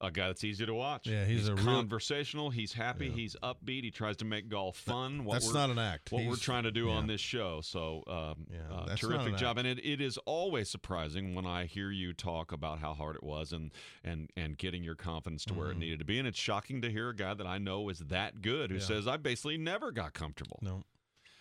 [0.00, 1.06] a guy that's easy to watch.
[1.06, 2.46] Yeah, he's, he's a conversational.
[2.46, 2.58] Real...
[2.58, 3.06] He's happy.
[3.06, 3.12] Yeah.
[3.12, 3.84] He's upbeat.
[3.84, 5.24] He tries to make golf fun.
[5.24, 6.12] What that's not an act.
[6.12, 6.30] What he's...
[6.30, 6.94] we're trying to do yeah.
[6.94, 7.60] on this show.
[7.62, 9.58] So, um, yeah, uh, terrific job.
[9.58, 13.22] And it, it is always surprising when I hear you talk about how hard it
[13.22, 13.70] was and
[14.02, 15.60] and and getting your confidence to mm-hmm.
[15.60, 15.80] where it mm-hmm.
[15.80, 16.18] needed to be.
[16.18, 19.06] And it's shocking to hear a guy that I know is that good who says
[19.06, 20.58] I basically never got comfortable.
[20.60, 20.82] No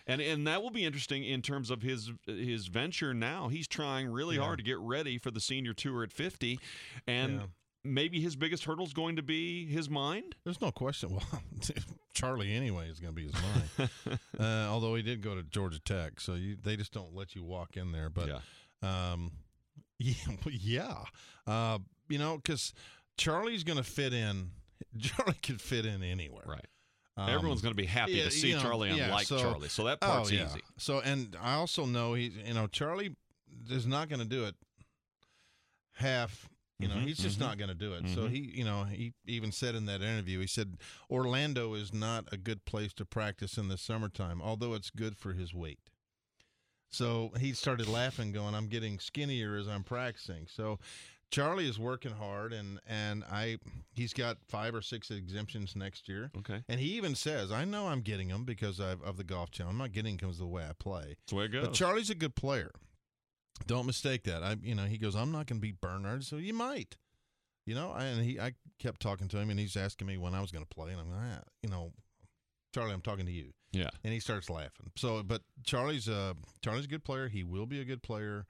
[0.08, 3.48] and and that will be interesting in terms of his his venture now.
[3.48, 4.44] He's trying really yeah.
[4.44, 6.60] hard to get ready for the senior tour at 50,
[7.08, 7.34] and.
[7.34, 7.46] Yeah.
[7.86, 10.36] Maybe his biggest hurdle is going to be his mind.
[10.46, 11.10] There's no question.
[11.10, 11.42] Well,
[12.14, 14.20] Charlie anyway is going to be his mind.
[14.40, 17.44] uh, although he did go to Georgia Tech, so you, they just don't let you
[17.44, 18.10] walk in there.
[18.10, 19.32] But yeah, um,
[20.00, 20.14] yeah,
[20.50, 21.04] yeah.
[21.46, 22.74] Uh, you know, because
[23.18, 24.52] Charlie's going to fit in.
[24.98, 26.46] Charlie could fit in anywhere.
[26.46, 26.68] Right.
[27.16, 29.28] Um, Everyone's going to be happy yeah, to see you know, Charlie and yeah, like
[29.28, 30.46] so, Charlie, so that part's oh, yeah.
[30.46, 30.62] easy.
[30.78, 33.16] So, and I also know he, you know, Charlie
[33.70, 34.56] is not going to do it
[35.94, 36.50] half.
[36.80, 38.04] You know, mm-hmm, he's just mm-hmm, not going to do it.
[38.04, 38.16] Mm-hmm.
[38.16, 40.78] So he, you know, he even said in that interview, he said
[41.10, 45.34] Orlando is not a good place to practice in the summertime, although it's good for
[45.34, 45.80] his weight.
[46.90, 50.80] So he started laughing, going, "I'm getting skinnier as I'm practicing." So
[51.34, 53.58] Charlie is working hard, and and I
[53.94, 56.30] he's got five or six exemptions next year.
[56.38, 59.50] Okay, and he even says, "I know I'm getting them because I've, of the golf
[59.50, 59.72] channel.
[59.72, 61.06] I'm not getting them because of the way I play.
[61.08, 62.72] That's the way it goes." But Charlie's a good player.
[63.66, 64.44] Don't mistake that.
[64.44, 66.98] I, you know, he goes, "I'm not going to beat Bernard," so you might.
[67.66, 70.42] You know, and he, I kept talking to him, and he's asking me when I
[70.42, 71.94] was going to play, and I'm like, ah, you know,
[72.74, 73.54] Charlie, I'm talking to you.
[73.72, 73.90] Yeah.
[74.04, 74.92] And he starts laughing.
[74.98, 77.28] So, but Charlie's uh Charlie's a good player.
[77.28, 78.46] He will be a good player,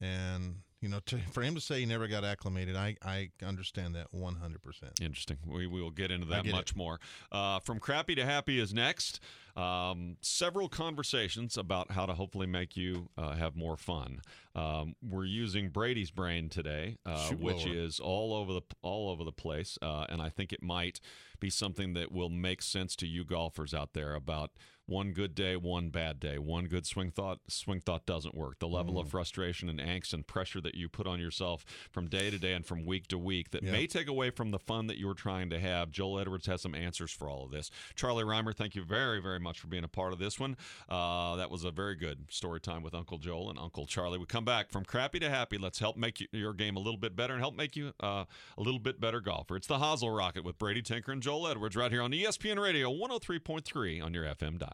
[0.00, 3.94] and you know, to, for him to say he never got acclimated, I, I understand
[3.94, 5.00] that 100%.
[5.00, 5.38] Interesting.
[5.46, 6.76] We, we will get into that much it.
[6.76, 7.00] more.
[7.32, 9.18] Uh, from crappy to happy is next.
[9.56, 14.20] Um, several conversations about how to hopefully make you uh, have more fun.
[14.54, 19.32] Um, we're using Brady's brain today, uh, which is all over the all over the
[19.32, 21.00] place, uh, and I think it might
[21.40, 24.50] be something that will make sense to you golfers out there about
[24.86, 28.58] one good day, one bad day, one good swing thought, swing thought doesn't work.
[28.58, 29.00] The level mm.
[29.00, 32.52] of frustration and angst and pressure that you put on yourself from day to day
[32.52, 33.72] and from week to week that yep.
[33.72, 35.90] may take away from the fun that you're trying to have.
[35.90, 37.70] Joel Edwards has some answers for all of this.
[37.94, 40.56] Charlie Rymer, thank you very, very much for being a part of this one.
[40.88, 44.18] Uh, that was a very good story time with Uncle Joel and Uncle Charlie.
[44.18, 45.56] We come back from crappy to happy.
[45.56, 48.24] Let's help make you, your game a little bit better and help make you uh,
[48.58, 49.56] a little bit better golfer.
[49.56, 52.92] It's the Hozel Rocket with Brady Tinker and Joel Edwards right here on ESPN Radio
[52.92, 54.73] 103.3 on your FM dial.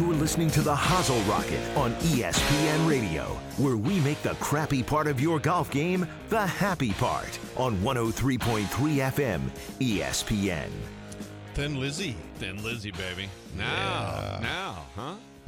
[0.00, 3.24] Listening to the Hozel Rocket on ESPN Radio,
[3.58, 8.64] where we make the crappy part of your golf game the happy part on 103.3
[8.66, 9.40] FM
[9.80, 10.70] ESPN.
[11.52, 12.16] Thin Lizzy.
[12.36, 13.28] Thin Lizzy, baby.
[13.58, 14.31] Now, now, huh?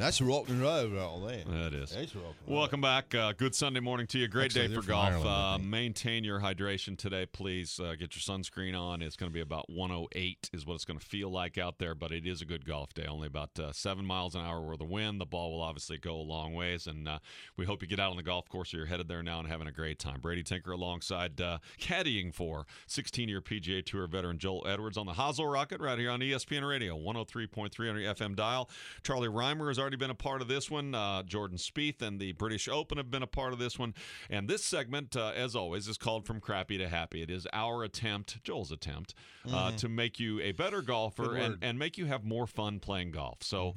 [0.05, 1.45] That's rock and roll all there.
[1.47, 1.89] That is.
[1.89, 2.35] That's rock.
[2.45, 3.15] Welcome back.
[3.15, 4.29] Uh, good Sunday morning to you.
[4.29, 5.07] Great Actually, day for golf.
[5.07, 7.81] Ireland, uh, maintain your hydration today, please.
[7.81, 9.01] Uh, get your sunscreen on.
[9.01, 11.95] It's going to be about 108 is what it's going to feel like out there,
[11.95, 13.07] but it is a good golf day.
[13.07, 15.23] Only about uh, seven miles an hour worth of wind.
[15.23, 17.21] The ball will obviously go a long ways, and uh,
[17.57, 19.49] we hope you get out on the golf course or you're headed there now and
[19.49, 20.21] having a great time.
[20.21, 25.51] Brady Tinker alongside uh, caddying for 16-year PGA Tour veteran Joel Edwards on the Hozel
[25.51, 28.69] Rocket right here on ESPN Radio, 103.3 on your FM dial.
[29.03, 30.95] Charlie Rymer has already been a part of this one.
[30.95, 33.95] Uh, Jordan Spieth and the British Open have been a part of this one.
[34.31, 37.23] And this segment, uh, as always, is called From Crappy to Happy.
[37.23, 39.15] It is our attempt, Joel's attempt,
[39.51, 43.13] uh, to make you a better golfer and, and make you have more fun playing
[43.13, 43.39] golf.
[43.43, 43.75] So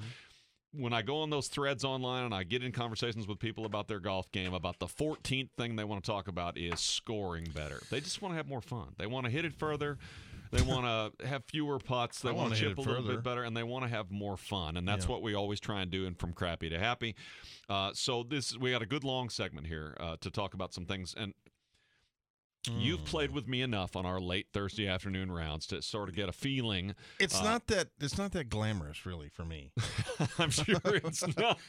[0.73, 3.87] when I go on those threads online and I get in conversations with people about
[3.87, 7.81] their golf game, about the 14th thing they want to talk about is scoring better.
[7.89, 8.93] They just want to have more fun.
[8.97, 9.97] They want to hit it further.
[10.51, 12.21] They want to have fewer putts.
[12.21, 13.15] They want wanna chip a it little further.
[13.15, 14.77] bit better, and they want to have more fun.
[14.77, 15.11] And that's Yeah.
[15.11, 16.05] what we always try and do.
[16.05, 17.15] And from crappy to happy.
[17.69, 20.85] Uh, so this we got a good long segment here uh, to talk about some
[20.85, 21.13] things.
[21.17, 21.33] And
[22.69, 23.05] you've Mm.
[23.05, 26.31] played with me enough on our late Thursday afternoon rounds to sort of get a
[26.31, 26.95] feeling.
[27.19, 27.89] It's Uh, not that.
[27.99, 29.71] It's not that glamorous, really, for me.
[30.39, 31.59] I'm sure it's not.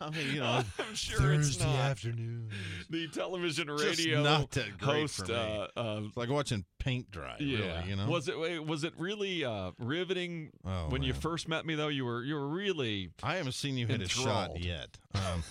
[0.00, 1.68] I mean, you know, I'm sure it's not.
[1.76, 2.50] afternoon.
[2.90, 5.16] the television radio not that great host.
[5.26, 5.34] for me.
[5.34, 7.36] Uh, uh, It's like watching paint dry.
[7.40, 8.06] yeah, Really, you know.
[8.08, 11.74] was it was it really uh, riveting Oh, when you first met me?
[11.74, 14.98] Though you were you were really I haven't seen you hit a shot yet.
[15.14, 15.42] Um,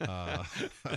[0.00, 0.44] uh,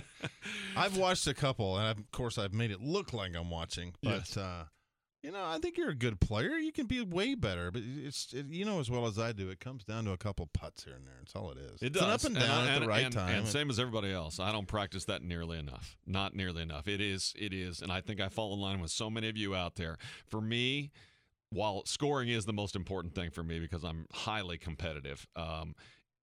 [0.76, 3.94] I've watched a couple, and I've, of course I've made it look like I'm watching.
[4.02, 4.36] But Yes.
[4.36, 4.64] uh,
[5.22, 6.52] you know, I think you're a good player.
[6.56, 9.50] You can be way better, but it's it, you know as well as I do.
[9.50, 11.12] It comes down to a couple putts here and there.
[11.18, 11.82] That's all it is.
[11.82, 13.34] it it's does an up and down I- at the right and- time.
[13.40, 15.96] And same as everybody else, I don't practice that nearly enough.
[16.06, 16.88] Not nearly enough.
[16.88, 19.36] It is it is, and I think I fall in line with so many of
[19.36, 19.98] you out there.
[20.26, 20.90] For me.
[21.52, 25.74] While scoring is the most important thing for me because I'm highly competitive, um,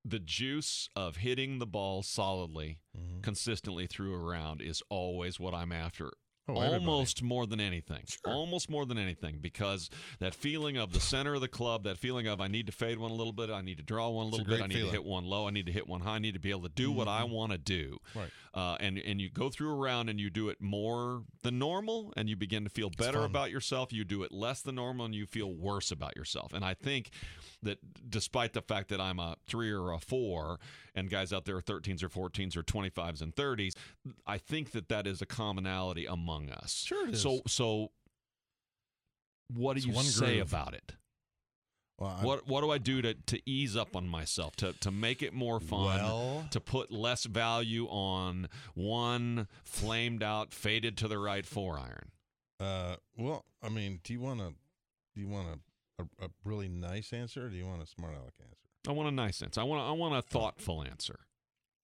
[0.10, 3.22] the juice of hitting the ball solidly, Mhm.
[3.22, 6.14] consistently through a round is always what I'm after.
[6.50, 8.04] Oh, almost more than anything.
[8.26, 12.28] Almost more than anything because that feeling of the center of the club, that feeling
[12.28, 14.30] of I need to fade one a little bit, I need to draw one a
[14.30, 14.92] It's a little bit, I need feeling.
[14.92, 16.64] to hit one low, I need to hit one high, I need to be able
[16.64, 17.98] to do what I want to do.
[18.16, 18.30] Right.
[18.54, 22.14] Uh, and and you go through a round and you do it more than normal,
[22.18, 23.92] and you begin to feel better about yourself.
[23.94, 26.54] You do it less than normal, and you feel worse about yourself.
[26.54, 27.12] And I think
[27.62, 27.78] that
[28.10, 30.60] despite the fact that I'm a three or a four,
[30.96, 33.74] and guys out there are 13s or 14s or 25s and 30s,
[34.26, 36.84] I think that that is a commonality among us.
[36.86, 37.22] Sure it is.
[37.22, 37.92] So so,
[39.54, 40.52] what do It's you say groove.
[40.52, 40.94] about it?
[42.00, 45.24] Well, What what do I do to, to ease up on myself to to make
[45.24, 45.86] it more fun?
[45.86, 52.12] Well- to put less value on one flamed out, faded to the right four iron.
[52.60, 54.54] Uh, well, I mean, do you want to?
[55.16, 55.48] Do you want
[56.00, 58.54] a, a, a really nice answer, or do you want a smart aleck answer?
[58.88, 59.60] I want a nice answer.
[59.62, 61.20] I want a, I want a thoughtful answer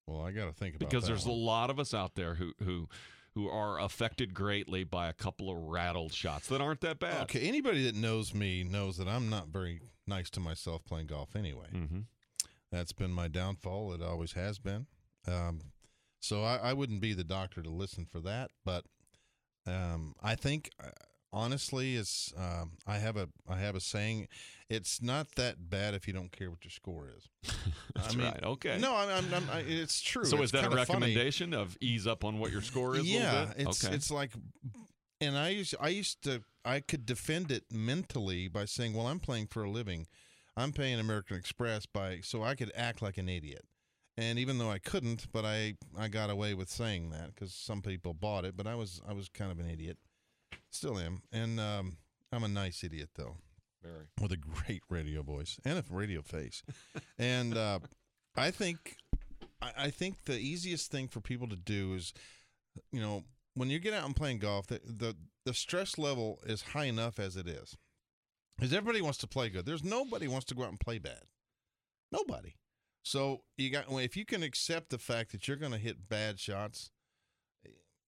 [0.08, 0.90] Well, I got to think about it.
[0.90, 1.36] because there's one.
[1.36, 2.88] a lot of us out there who who
[3.36, 7.24] who are affected greatly by a couple of rattled shots that aren't that bad.
[7.24, 11.36] Okay, anybody that knows me knows that I'm not very nice to myself playing golf
[11.36, 11.68] anyway.
[11.74, 12.00] Mm-hmm.
[12.72, 13.94] That's been my downfall.
[13.94, 14.88] It always has been.
[15.28, 15.62] Um,
[16.20, 18.86] so I, I wouldn't be the doctor to listen for that, but
[19.66, 20.90] um, I think uh,
[21.34, 24.28] honestly, it's um, I have a I have a saying.
[24.70, 27.28] It's not that bad if you don't care what your score is.
[27.96, 28.44] That's I mean, right.
[28.44, 28.78] Okay.
[28.80, 30.26] No, I'm, I'm, I'm, I, it's true.
[30.26, 31.08] So It's is that a kinda funny.
[31.08, 33.02] recommendation of ease up on what your score is?
[33.02, 33.96] a little Yeah, it's okay.
[33.96, 34.32] it's like,
[35.20, 39.20] and I used I used to I could defend it mentally by saying, well, I'm
[39.20, 40.08] playing for a living,
[40.56, 43.66] I'm paying American Express by so I could act like an idiot,
[44.18, 47.82] and even though I couldn't, but I I got away with saying that because some
[47.82, 49.98] people bought it, but I was I was kind of an idiot,
[50.74, 51.98] still am, and um,
[52.32, 53.38] I'm a nice idiot though
[53.82, 54.08] Very.
[54.22, 56.64] with a great radio voice and a radio face.
[57.18, 57.80] and uh,
[58.36, 58.98] I think
[59.62, 62.14] I, I think the easiest thing for people to do is,
[62.92, 63.24] you know,
[63.56, 67.20] when you get out and playing golf, the the, the stress level is high enough
[67.20, 67.78] as it is.
[68.58, 69.66] Because everybody wants to play good.
[69.66, 71.24] There's nobody wants to go out and play bad.
[72.12, 72.56] Nobody.
[73.04, 76.40] So you got if you can accept the fact that you're going to hit bad
[76.40, 76.92] shots,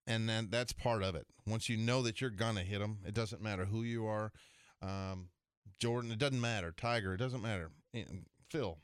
[0.08, 1.26] and then that's part of it.
[1.48, 4.32] Once you know that you're to hit them, it doesn't matter who you are.
[4.82, 5.30] Um,
[5.80, 6.72] Jordan, it doesn't matter.
[6.76, 7.72] Tiger, it doesn't matter.
[8.50, 8.78] Phil,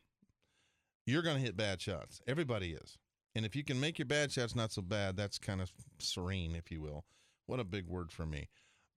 [1.05, 2.21] you're to hit bad shots.
[2.27, 2.97] Everybody is.
[3.35, 6.55] And if you can make your bad shots not so bad, that's kind of serene,
[6.55, 7.05] if you will.
[7.45, 8.49] What a big word for me.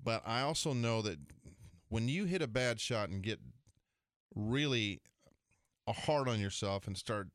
[0.03, 1.19] But I also know that
[1.89, 3.39] when you hit a bad shot and get
[4.35, 5.01] really
[5.89, 7.29] hard on yourself and start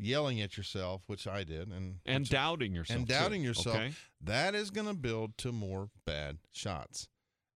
[0.00, 3.92] yelling at yourself, which I did, and and doubting yourself, and too, doubting yourself, okay?
[4.22, 7.08] that is going to build to more bad shots.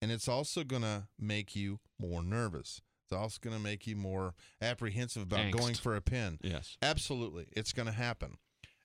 [0.02, 2.82] And it's also going to make you more nervous.
[3.06, 5.58] It's also going to make you more apprehensive about Angst.
[5.58, 6.39] going for a pin.
[6.41, 6.78] Yes.
[6.82, 7.48] Absolutely.
[7.54, 8.38] It's going to happen.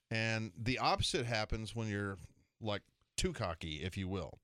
[0.09, 2.17] And the opposite happens when you're
[2.61, 2.83] like
[3.17, 4.39] too cocky, if you will.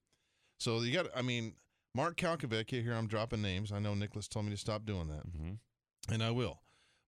[0.59, 1.53] So you got, I mean,
[1.93, 3.71] Mark Calcavecchia, here I'm dropping names.
[3.71, 6.13] I know Nicholas told me to stop doing that, mm-hmm.
[6.13, 6.59] and I will.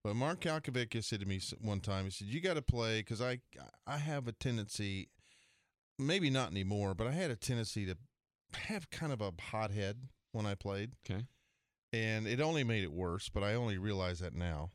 [0.08, 3.22] But Mark Calcavecchia said to me one time, he said, "You got to play because
[3.22, 3.42] I
[3.86, 5.10] I have a tendency,
[6.00, 7.98] maybe not anymore, but I had a tendency to
[8.54, 11.26] have kind of a hot head when I played, Okay.
[11.92, 13.28] and it only made it worse.
[13.28, 14.72] But I only realize that now.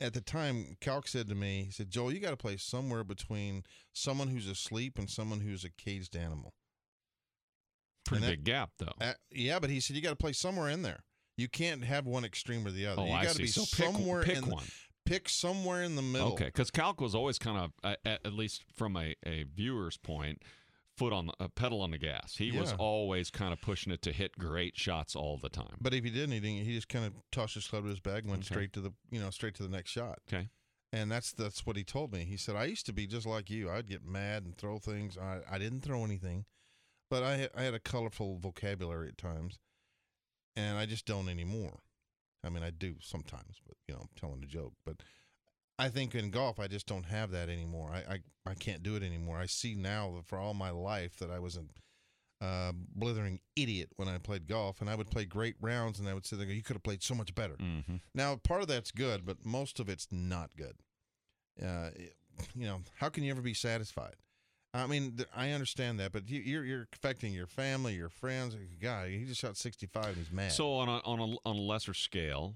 [0.00, 3.04] At the time, Calc said to me, he said, "Joel, you got to play somewhere
[3.04, 3.62] between
[3.92, 6.54] someone who's asleep and someone who's a caged animal."
[8.06, 8.94] Pretty that- big gap, though.
[8.98, 11.04] Uh, yeah, but he said you got to play somewhere in there.
[11.36, 13.02] You can't have one extreme or the other.
[13.02, 14.64] oh, you got to be So pick, somewhere pick in one.
[15.06, 16.32] pick somewhere in the middle.
[16.34, 20.42] Okay, because Calc was always kind of, at, least from a, a viewer's point,
[20.96, 22.36] foot on the uh, pedal on the gas.
[22.36, 25.76] He was always kind of pushing it to hit great shots all the time.
[25.80, 28.30] But if he didn't, he just kind of tossed his club to his bag and
[28.30, 28.54] went Okay.
[28.54, 30.18] straight to the you know straight to the next shot.
[30.30, 30.48] Okay.
[30.92, 32.24] And that's that's what he told me.
[32.26, 33.70] He said I used to be just like you.
[33.70, 35.16] I'd get mad and throw things.
[35.16, 36.44] I I didn't throw anything,
[37.08, 39.58] but I I had a colorful vocabulary at times,
[40.56, 41.80] and I just don't anymore.
[42.44, 44.74] I mean, I do sometimes, but you know, I'm telling a joke.
[44.84, 44.96] But
[45.78, 47.90] I think in golf, I just don't have that anymore.
[47.92, 49.38] I I, I can't do it anymore.
[49.38, 51.64] I see now that for all my life that I was a
[52.44, 56.14] uh, blithering idiot when I played golf, and I would play great rounds, and I
[56.14, 57.96] would sit there, and go, "You could have played so much better." Mm-hmm.
[58.14, 60.74] Now, part of that's good, but most of it's not good.
[61.64, 61.90] Uh,
[62.54, 64.16] you know, how can you ever be satisfied?
[64.74, 68.56] I mean, I understand that, but you, you're you're affecting your family, your friends.
[68.80, 70.52] Guy, he just shot 65 and he's mad.
[70.52, 72.54] So on a on a on a lesser scale,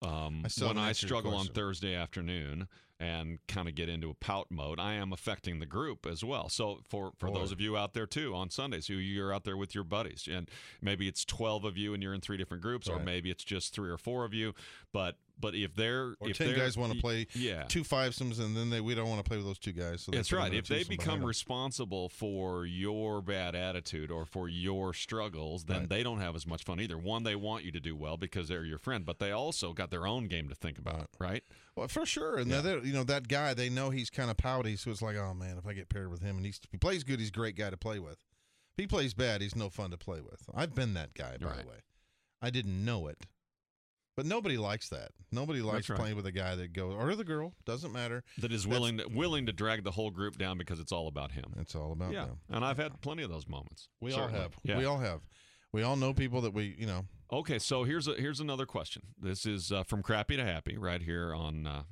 [0.00, 1.46] um, I when I struggle on.
[1.46, 2.66] Thursday afternoon
[3.00, 6.48] and kind of get into a pout mode, I am affecting the group as well.
[6.48, 7.34] So for for Boy.
[7.38, 10.28] those of you out there too on Sundays, who you're out there with your buddies,
[10.30, 10.48] and
[10.80, 13.74] maybe it's twelve of you and you're in three different groups, or maybe it's just
[13.74, 14.54] three or four of you.
[14.92, 17.64] But but if they're or if 10 they're- guys want to play yeah.
[17.64, 20.02] two fivesomes, and then they we don't want to play with those two guys.
[20.02, 20.54] So That's right.
[20.54, 25.88] If they become responsible for your bad attitude or for your struggles, then Right.
[25.88, 26.96] they don't have as much fun either.
[26.96, 29.90] One, they want you to do well because they're your friend, but they also got
[29.90, 31.42] their own game to think about, right?
[31.76, 32.36] Well, for sure.
[32.38, 35.16] And they're- you know that guy, they know he's kind of pouty, so it's like,
[35.16, 37.32] oh man, if I get paired with him, and he's, he plays good, he's a
[37.32, 38.18] great guy to play with.
[38.76, 40.42] If he plays bad, he's no fun to play with.
[40.54, 41.62] I've been that guy, by Right.
[41.62, 41.76] the way.
[42.42, 43.18] I didn't know it,
[44.16, 45.12] but nobody likes that.
[45.32, 45.98] Nobody likes right.
[45.98, 48.22] playing with a guy that goes or the girl doesn't matter.
[48.38, 51.32] That is willing to, willing to drag the whole group down because it's all about
[51.32, 51.54] him.
[51.58, 52.40] It's all about yeah, them.
[52.50, 53.88] and I've had plenty of those moments.
[54.00, 54.54] We all have.
[54.62, 54.78] Yeah.
[54.78, 55.20] We all have.
[55.74, 59.02] We all know people that we, you know, Okay, so here's a here's another question.
[59.20, 61.82] This is uh, from crappy to happy right here on uh,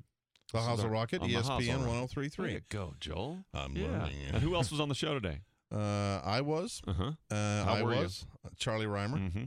[0.53, 1.87] the Hozel our- Rocket, on the Hozel ESPN Rocket.
[1.89, 3.45] one hundred three There you go, Joel.
[3.53, 3.89] I'm yeah.
[3.89, 4.15] learning.
[4.33, 5.41] And who else was on the show today?
[5.73, 6.83] Uh, I was.
[6.87, 7.13] Uh huh.
[7.31, 8.01] Uh, How I were you?
[8.03, 8.27] was
[8.59, 9.45] Charlie Rymer Mm-hmm.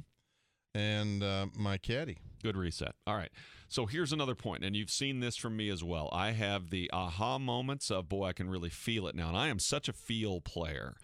[0.74, 2.18] and uh, my caddy.
[2.42, 2.96] Good reset.
[3.06, 3.30] All right.
[3.68, 6.10] So here's another point, and you've seen this from me as well.
[6.12, 9.50] I have the aha moments of boy, I can really feel it now, and I
[9.50, 10.96] am such a feel player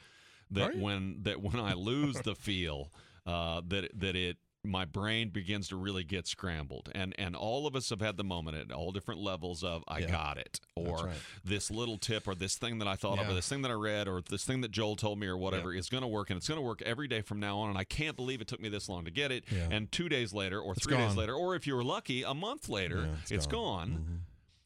[0.50, 2.92] that when that when I lose the feel,
[3.26, 7.76] uh, that that it my brain begins to really get scrambled, and and all of
[7.76, 10.12] us have had the moment at all different levels of I Yeah.
[10.12, 11.16] got it, or right.
[11.44, 13.74] this little tip, or this thing that I thought of, or this thing that I
[13.74, 16.38] read, or this thing that Joel told me, or whatever is going to work, and
[16.38, 17.70] it's going to work every day from now on.
[17.70, 19.46] And I can't believe it took me this long to get it.
[19.52, 19.68] Yeah.
[19.72, 22.36] And two days later, or It's three days later, or if you were lucky, a
[22.36, 24.06] month later, Yeah, it's it's gone, gone.
[24.06, 24.20] Mhm.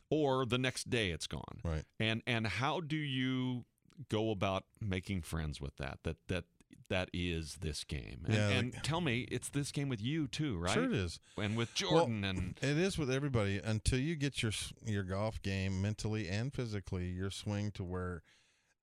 [0.09, 1.61] or the next day it's gone.
[1.63, 1.85] Right.
[2.01, 3.63] And and how do you
[4.09, 5.99] go about making friends with that?
[6.03, 6.43] That that
[6.89, 8.21] that is this game.
[8.25, 10.73] And, Yeah, and like- tell me, it's this game with you too, right?
[10.73, 11.19] Sure it is.
[11.37, 14.51] And with Jordan Well, and It is with everybody until you get your
[14.85, 18.23] your golf game mentally and physically, your swing to where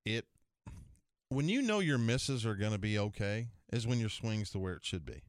[0.04, 0.26] it
[1.28, 4.58] when you know your misses are going to be okay is when your swing's to
[4.58, 5.22] where it should be.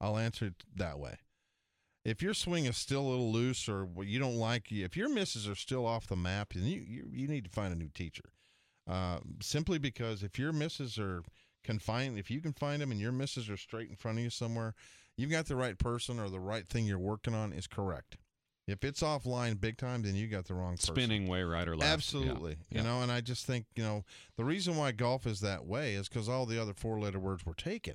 [0.00, 1.18] I'll answer it that way.
[2.04, 5.08] If your swing is still a little loose or what you don't like, if your
[5.08, 7.88] misses are still off the map, then you you, you need to find a new
[7.88, 8.30] teacher.
[8.88, 11.22] Uh, simply because if your misses are
[11.64, 14.30] confined, if you can find them and your misses are straight in front of you
[14.30, 14.74] somewhere,
[15.16, 18.16] you've got the right person or the right thing you're working on is correct.
[18.68, 20.94] If it's offline big time, then you got the wrong person.
[20.94, 21.92] spinning way right or left.
[21.92, 22.56] Absolutely.
[22.70, 22.78] Yeah.
[22.78, 24.04] You know, and I just think, you know,
[24.36, 27.44] the reason why golf is that way is because all the other four letter words
[27.44, 27.94] were taken.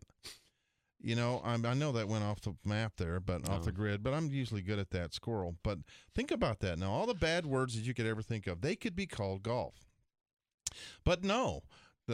[0.99, 3.65] You know, I'm, I know that went off the map there, but off Oh.
[3.65, 5.55] the grid, but I'm usually good at that squirrel.
[5.63, 5.79] But
[6.13, 6.91] think about that now.
[6.91, 9.85] All the bad words that you could ever think of, they could be called golf.
[11.05, 11.61] But no,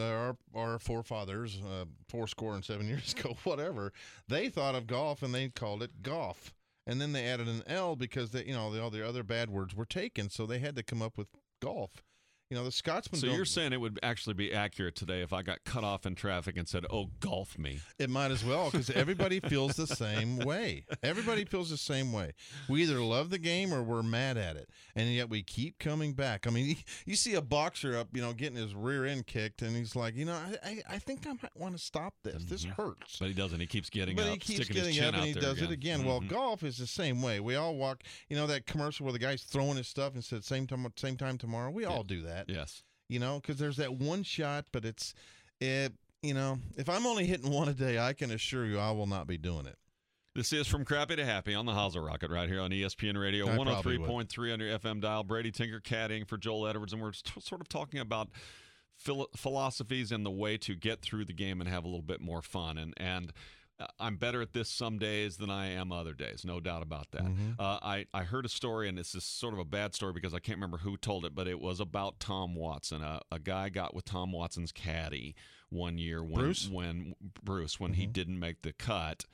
[0.02, 3.92] are our forefathers, uh, four score and seven years ago, whatever,
[4.28, 6.52] they thought of golf and they called it golf.
[6.86, 9.50] and then they added an L because they, you know, the, all the other bad
[9.50, 11.28] words were taken, so they had to come up with
[11.60, 12.02] golf.
[12.54, 13.20] You know, the Scotsman.
[13.20, 16.14] So you're saying it would actually be accurate today if I got cut off in
[16.14, 20.36] traffic and said, "Oh, golf me." It might as well because everybody feels the same
[20.38, 20.84] way.
[21.02, 22.30] Everybody feels the same way.
[22.68, 26.12] We either love the game or we're mad at it, and yet we keep coming
[26.12, 26.46] back.
[26.46, 26.76] I mean,
[27.06, 30.14] you see a boxer up, you know, getting his rear end kicked, and he's like,
[30.14, 32.44] you know, I, I, think I might want to stop this.
[32.44, 33.16] This hurts.
[33.18, 33.58] But he doesn't.
[33.58, 35.64] He keeps getting But up, he keeps getting up and he does again.
[35.64, 36.04] it again.
[36.04, 36.28] Well, Mhm.
[36.28, 37.40] golf is the same way.
[37.40, 40.44] We all walk, you know, that commercial where the guy's throwing his stuff and said
[40.44, 41.70] same time, same time tomorrow.
[41.70, 42.82] We all do that, yes.
[43.08, 45.14] you know, because there's that one shot, but it's,
[45.60, 45.92] it,
[46.22, 49.06] you know, if I'm only hitting one a day, I can assure you I will
[49.06, 49.76] not be doing it.
[50.34, 53.46] This is from crappy to happy on the Hozel Rocket right here on ESPN Radio,
[53.48, 55.22] I 103.3 on your FM dial.
[55.22, 58.30] Brady Tinker caddying for Joel Edwards, and we're t- sort of talking about
[59.36, 62.42] philosophies and the way to get through the game and have a little bit more
[62.42, 62.78] fun.
[62.78, 63.32] And and
[63.80, 67.10] Uh, I'm better at this some days than I am other days, no doubt about
[67.12, 67.24] that.
[67.24, 67.52] Mm-hmm.
[67.58, 70.34] Uh, I I heard a story, and this is sort of a bad story because
[70.34, 73.02] I can't remember who told it, but it was about Tom Watson.
[73.02, 75.34] A, a guy got with Tom Watson's caddy
[75.70, 76.68] one year when Bruce?
[76.70, 78.12] when Bruce when he mm-hmm.
[78.12, 79.24] didn't make the cut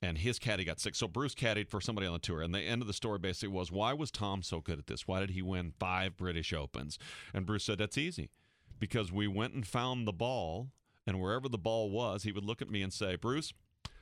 [0.00, 0.94] and his caddy got sick.
[0.94, 3.48] So Bruce caddied for somebody on the tour, and the end of the story basically
[3.48, 5.08] was, why was Tom so good at this?
[5.08, 6.98] Why did he win five British Opens?
[7.34, 8.30] And Bruce said, that's easy,
[8.78, 10.68] because we went and found the ball,
[11.06, 13.52] and wherever the ball was, he would look at me and say, Bruce,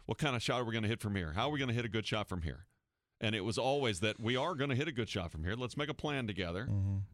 [0.06, 1.32] what kind of shot are we going to hit from here?
[1.34, 2.66] How are we going to hit a good shot from here?
[3.20, 5.54] And it was always that we are going to hit a good shot from here.
[5.54, 6.66] Let's make a plan together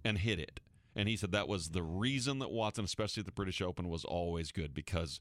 [0.04, 0.60] and hit it.
[0.94, 4.04] And he said that was the reason that Watson, especially at the British Open, was
[4.04, 5.20] always good because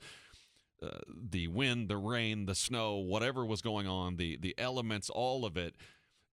[0.84, 5.45] uh, the wind, the rain, the snow, whatever was going on, the the elements, all
[5.45, 5.76] of it,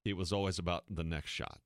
[0.04, 1.60] it was always about the next shot.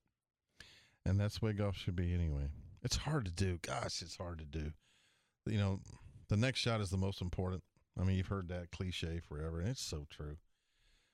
[1.07, 2.49] And that's the way golf should be anyway.
[2.83, 3.59] It's hard to do.
[3.63, 4.73] Gosh, it's hard to do.
[5.47, 5.81] You know,
[6.29, 7.63] the next shot is the most important.
[7.99, 10.37] I mean, you've heard that cliche forever, and it's so true.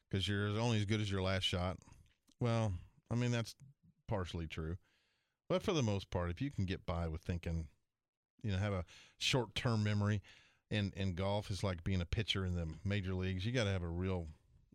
[0.08, 1.78] Because you're only as good as your last shot.
[2.40, 2.72] Well,
[3.10, 3.54] I mean, that's
[4.06, 4.76] partially true.
[5.48, 7.68] But for the most part, if you can get by with thinking,
[8.42, 8.84] you know, have a
[9.18, 10.22] short term memory,
[10.70, 13.70] and, and golf is like being a pitcher in the major leagues, you got to
[13.70, 14.26] have a real,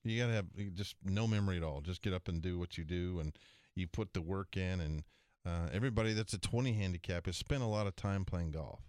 [0.04, 0.46] you got to have
[0.76, 1.82] just no memory at all.
[1.82, 3.34] Just get up and do what you do, and
[3.76, 4.82] you put the work in.
[4.82, 5.04] And
[5.46, 8.82] uh, everybody that's a 20 handicap has spent a lot of time playing golf.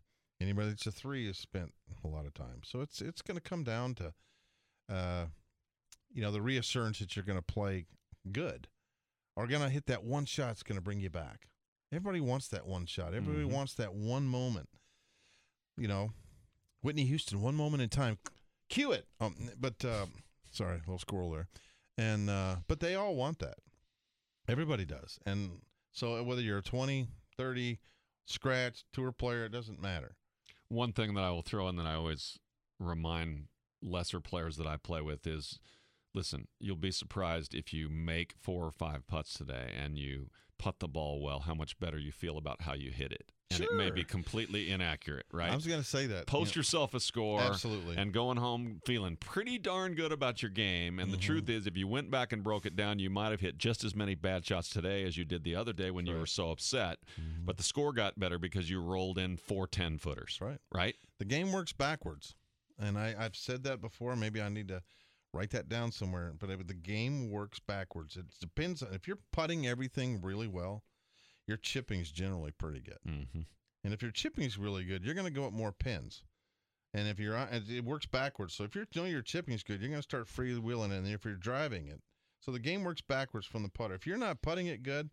[0.44, 1.72] Anybody that's a three has spent
[2.04, 2.60] a lot of time.
[2.64, 4.12] So it's it's going to come down to,
[4.90, 5.24] uh,
[6.12, 7.86] you know, the reassurance that you're going to play
[8.30, 8.68] good,
[9.36, 11.48] or going to hit that one shot that's going to bring you back.
[11.90, 13.14] Everybody wants that one shot.
[13.14, 13.52] Everybody Mhm.
[13.52, 14.68] wants that one moment.
[15.78, 16.12] You know,
[16.82, 18.18] Whitney Houston, one moment in time,
[18.68, 19.06] cue it.
[19.20, 20.06] Um, but uh,
[20.52, 21.48] sorry, a little squirrel there.
[21.96, 23.56] And uh, but they all want that.
[24.46, 25.18] Everybody does.
[25.24, 27.78] And so whether you're a 20, 30,
[28.26, 30.16] scratch, tour player, it doesn't matter.
[30.74, 32.36] One thing that I will throw in that I always
[32.80, 33.46] remind
[33.80, 35.60] lesser players that I play with is
[36.14, 40.78] listen, you'll be surprised if you make four or five putts today and you putt
[40.80, 43.30] the ball well, how much better you feel about how you hit it.
[43.50, 45.52] And it may be completely inaccurate, right?
[45.52, 46.26] I was going to say that.
[46.26, 47.40] Post know, yourself a score.
[47.40, 47.96] Absolutely.
[47.96, 50.98] And going home feeling pretty darn good about your game.
[50.98, 51.26] And the Mm-hmm.
[51.26, 53.84] truth is, if you went back and broke it down, you might have hit just
[53.84, 56.50] as many bad shots today as you did the other day when you were so
[56.50, 56.98] upset.
[57.44, 60.38] But the score got better because you rolled in four 10 footers.
[60.40, 60.58] Right.
[60.72, 60.96] Right?
[61.18, 62.34] The game works backwards.
[62.76, 64.16] And I, I've said that before.
[64.16, 64.82] Maybe I need to
[65.34, 66.32] write that down somewhere.
[66.38, 68.16] But if the game works backwards.
[68.16, 70.84] It depends on if you're putting everything really well,
[71.46, 72.98] your chipping's generally pretty good.
[73.06, 73.40] Mm-hmm.
[73.82, 76.22] And if your chipping's really good, you're going to go up more pins.
[76.94, 78.54] And if you're on, it works backwards.
[78.54, 80.98] So if you're doing your chipping's good, you're going to start freewheeling it.
[80.98, 82.00] And if you're driving it,
[82.40, 83.94] so the game works backwards from the putter.
[83.94, 85.10] If you're not putting it good,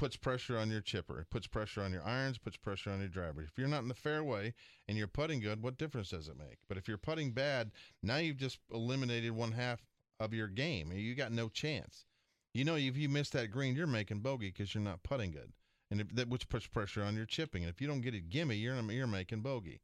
[0.00, 1.20] puts pressure on your chipper.
[1.20, 3.42] It puts pressure on your irons, puts pressure on your driver.
[3.42, 4.54] If you're not in the fairway
[4.88, 6.56] and you're putting good, what difference does it make?
[6.68, 7.70] But if you're putting bad,
[8.02, 9.84] now you've just eliminated one half
[10.18, 10.90] of your game.
[10.90, 12.06] You got no chance.
[12.54, 15.52] You know, if you miss that green, you're making bogey because you're not putting good,
[15.90, 17.62] and if, that which puts pressure on your chipping.
[17.62, 19.82] And if you don't get it gimme, you're you're making bogey.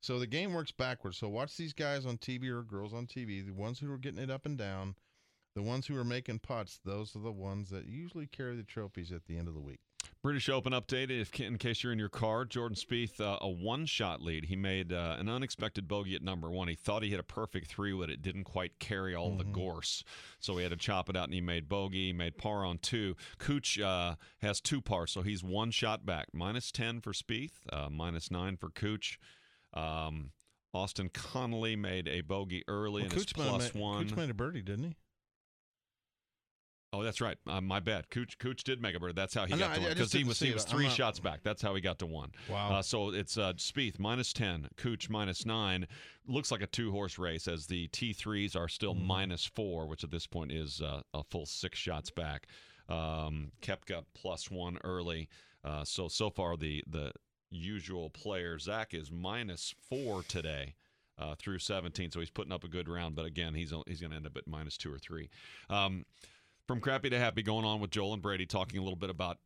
[0.00, 1.18] So the game works backwards.
[1.18, 4.18] So watch these guys on TV or girls on TV, the ones who are getting
[4.18, 4.96] it up and down,
[5.54, 6.80] the ones who are making putts.
[6.84, 9.80] Those are the ones that usually carry the trophies at the end of the week.
[10.22, 11.10] British Open update.
[11.10, 14.44] If in case you're in your car, Jordan Spieth uh, a one-shot lead.
[14.46, 16.68] He made uh, an unexpected bogey at number one.
[16.68, 20.04] He thought he hit a perfect three, but it didn't quite carry all the gorse,
[20.38, 21.24] so he had to chop it out.
[21.24, 22.06] And he made bogey.
[22.08, 23.16] He made par on two.
[23.38, 26.28] Kuch uh, has two par, so he's one shot back.
[26.32, 29.18] Minus ten for Spieth, uh, minus nine for Kuch.
[29.74, 30.30] Um,
[30.74, 34.08] Austin Connelly made a bogey early Well, and Kuch plus made- one.
[34.08, 34.96] Kuch made a birdie, didn't he?
[36.94, 37.38] Oh, that's right.
[37.46, 38.10] Uh, my bad.
[38.10, 39.16] Kuch Kuch did make a bird.
[39.16, 40.84] That's how he I know, got to I- one because he was he was 3
[40.84, 41.40] not- shots back.
[41.42, 42.32] That's how he got to one.
[42.50, 42.74] Wow.
[42.74, 45.86] Uh, so it's uh, Spieth minus ten, Kuch minus nine.
[46.26, 49.06] Looks like a two horse race as the T threes are still Mm-hmm.
[49.06, 52.46] minus four, which at this point is uh, a full six shots back.
[52.88, 55.28] Um, Koepka plus one early.
[55.64, 57.12] Uh, so so far the the
[57.50, 60.74] usual player Zach is minus four today.
[61.18, 63.14] Uh, through 17, so he's putting up a good round.
[63.14, 65.28] But again, he's he's going to end up at minus two or three.
[65.70, 66.04] Um,
[66.66, 69.38] from crappy to happy, going on with Joel and Brady, talking a little bit about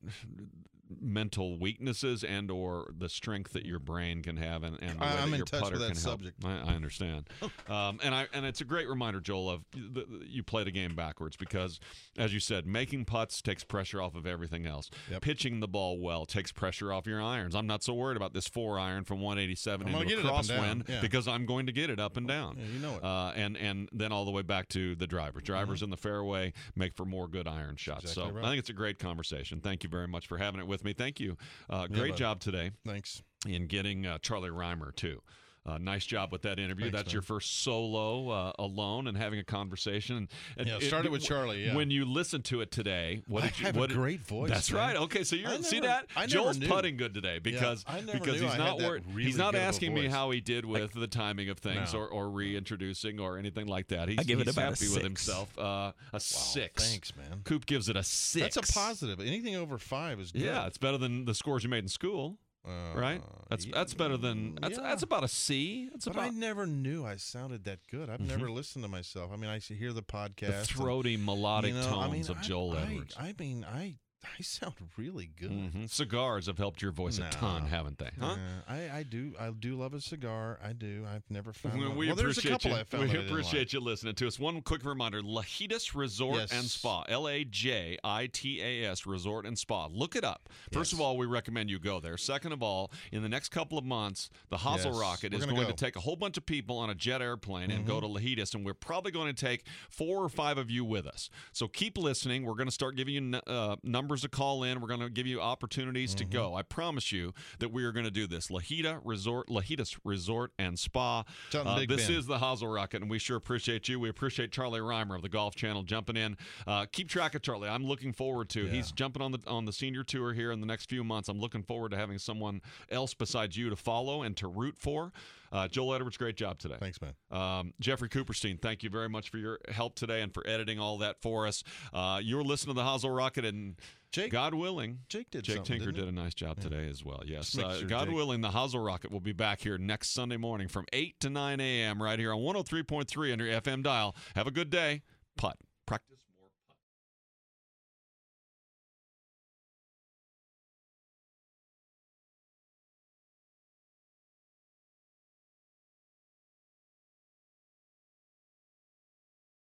[1.01, 5.07] mental weaknesses and or the strength that your brain can have, and, and the way
[5.07, 6.21] I'm that in your touch putter with that can help.
[6.21, 6.45] subject.
[6.45, 7.29] I, I understand,
[7.69, 10.71] um, and I and it's a great reminder, Joel, of the, the- you play the
[10.71, 11.81] game backwards because,
[12.19, 14.91] as you said, making putts takes pressure off of everything else.
[15.11, 15.23] Yep.
[15.23, 17.55] Pitching the ball well takes pressure off your irons.
[17.55, 20.27] I'm not so worried about this four iron from 187 I'm into a get it
[20.27, 21.01] up and down, crosswind yeah.
[21.01, 22.57] because I'm going to get it up and down.
[22.59, 23.05] Yeah, you know it.
[23.05, 25.43] Uh, and and then all the way back to the drivers.
[25.43, 28.05] Drivers in the fairway make for more good iron shots.
[28.05, 28.45] Exactly so right.
[28.45, 29.61] I think it's a great conversation.
[29.61, 30.93] Thank you very much for having it with me.
[30.93, 31.37] Thank you.
[31.69, 32.19] Uh, great bud.
[32.19, 33.23] job today Thanks.
[33.47, 35.23] in getting uh, Charlie Rymer too.
[35.67, 36.85] Uh, nice job with that interview.
[36.85, 37.13] Thanks, That's man.
[37.15, 40.29] your first solo uh, alone and having a conversation.
[40.57, 41.75] And Yeah, started with Charlie, yeah.
[41.75, 43.67] When you listened to it today, what I did you?
[43.67, 44.81] have a what did- great voice, That's man.
[44.81, 44.97] right.
[44.97, 46.69] Okay, so you see that I Joel's knew.
[46.69, 49.03] putting good today because I never because he's not worried.
[49.09, 52.01] really he's not asking me how he did with the timing of things No.
[52.01, 54.09] or, or reintroducing or anything like that.
[54.09, 55.59] He's, I give it he's a happy with himself.
[55.59, 56.91] Uh, a six.
[56.91, 57.41] Thanks, man.
[57.45, 58.55] Coop gives it a six.
[58.55, 59.21] That's a positive.
[59.21, 60.43] Anything over five is good.
[60.43, 63.23] Yeah, it's better than the scores you made in school, Uh, right?
[63.49, 64.83] That's yeah, that's better than that's yeah.
[64.83, 65.89] that's about a C.
[65.93, 68.11] That's But about I never knew I sounded that good.
[68.11, 69.31] I've never listened to myself.
[69.33, 70.49] I mean, I hear the podcast.
[70.49, 73.15] the and, throaty melodic you know, I tones mean, of I- Joel I, Edwards.
[73.19, 73.95] I mean, I
[74.39, 75.51] I sound really good.
[75.51, 75.89] Mhm.
[75.91, 78.11] Cigars have helped your voice a ton, haven't they?
[78.21, 78.27] Huh?
[78.37, 78.37] Uh,
[78.69, 80.59] I, I do I do love a cigar.
[80.63, 81.05] I do.
[81.13, 81.97] I've never found We, one.
[81.97, 82.77] we well, there's a appreciate couple you.
[82.77, 83.73] I found we that I didn't appreciate like.
[83.73, 84.39] you listening to us.
[84.39, 86.53] One quick reminder: Lajitas Resort Yes.
[86.53, 89.87] and Spa, L A J I T A S Resort and Spa.
[89.91, 90.49] Look it up.
[90.73, 92.17] First of all, we recommend you go there.
[92.17, 94.97] Second of all, in the next couple of months, the Hozel Yes.
[94.99, 95.63] Rocket We're is gonna go.
[95.63, 95.71] Mm-hmm.
[95.71, 98.55] to take a whole bunch of people on a jet airplane and go to Lajitas,
[98.55, 101.31] and we're probably going to take four or five of you with us.
[101.53, 102.45] So keep listening.
[102.45, 104.81] We're going to start giving you n- uh, numbers to call in.
[104.81, 106.33] We're going to give you opportunities to Mm-hmm.
[106.33, 106.55] go.
[106.55, 108.49] I promise you that we are going to do this.
[108.49, 111.25] Lajitas Resort, Lajitas Resort and Spa.
[111.47, 112.19] It's out in Uh, Big this Bend.
[112.19, 114.01] is the Hozel Rocket, and we sure appreciate you.
[114.01, 116.37] We appreciate Charlie Rymer of the Golf Channel jumping in.
[116.67, 117.69] Uh, keep track of Charlie.
[117.69, 118.63] I'm looking forward to.
[118.67, 118.73] Yeah.
[118.73, 121.29] He's jumping on the on the senior tour here in the next few months.
[121.29, 122.61] I'm looking forward to having someone
[122.91, 125.13] else besides you to follow and to root for.
[125.57, 126.77] Uh, Joel Edwards, great job today.
[126.79, 127.15] Thanks, man.
[127.31, 130.99] Um, Jeffrey Cooperstein, thank you very much for your help today and for editing all
[130.99, 131.65] that for us.
[131.95, 133.77] Uh, you're listening to the Hozel Rocket, and
[134.13, 137.23] Jake- God willing, Jake did Jake Tinker did a nice job today as well.
[137.25, 140.37] Yes, uh, sure God Jake- willing, the Hozel Rocket will be back here next Sunday
[140.37, 142.03] morning from eight to nine a.m.
[142.03, 144.15] right here on 103.3 on your FM dial.
[144.35, 145.05] Have a good day.
[145.39, 145.57] Putt.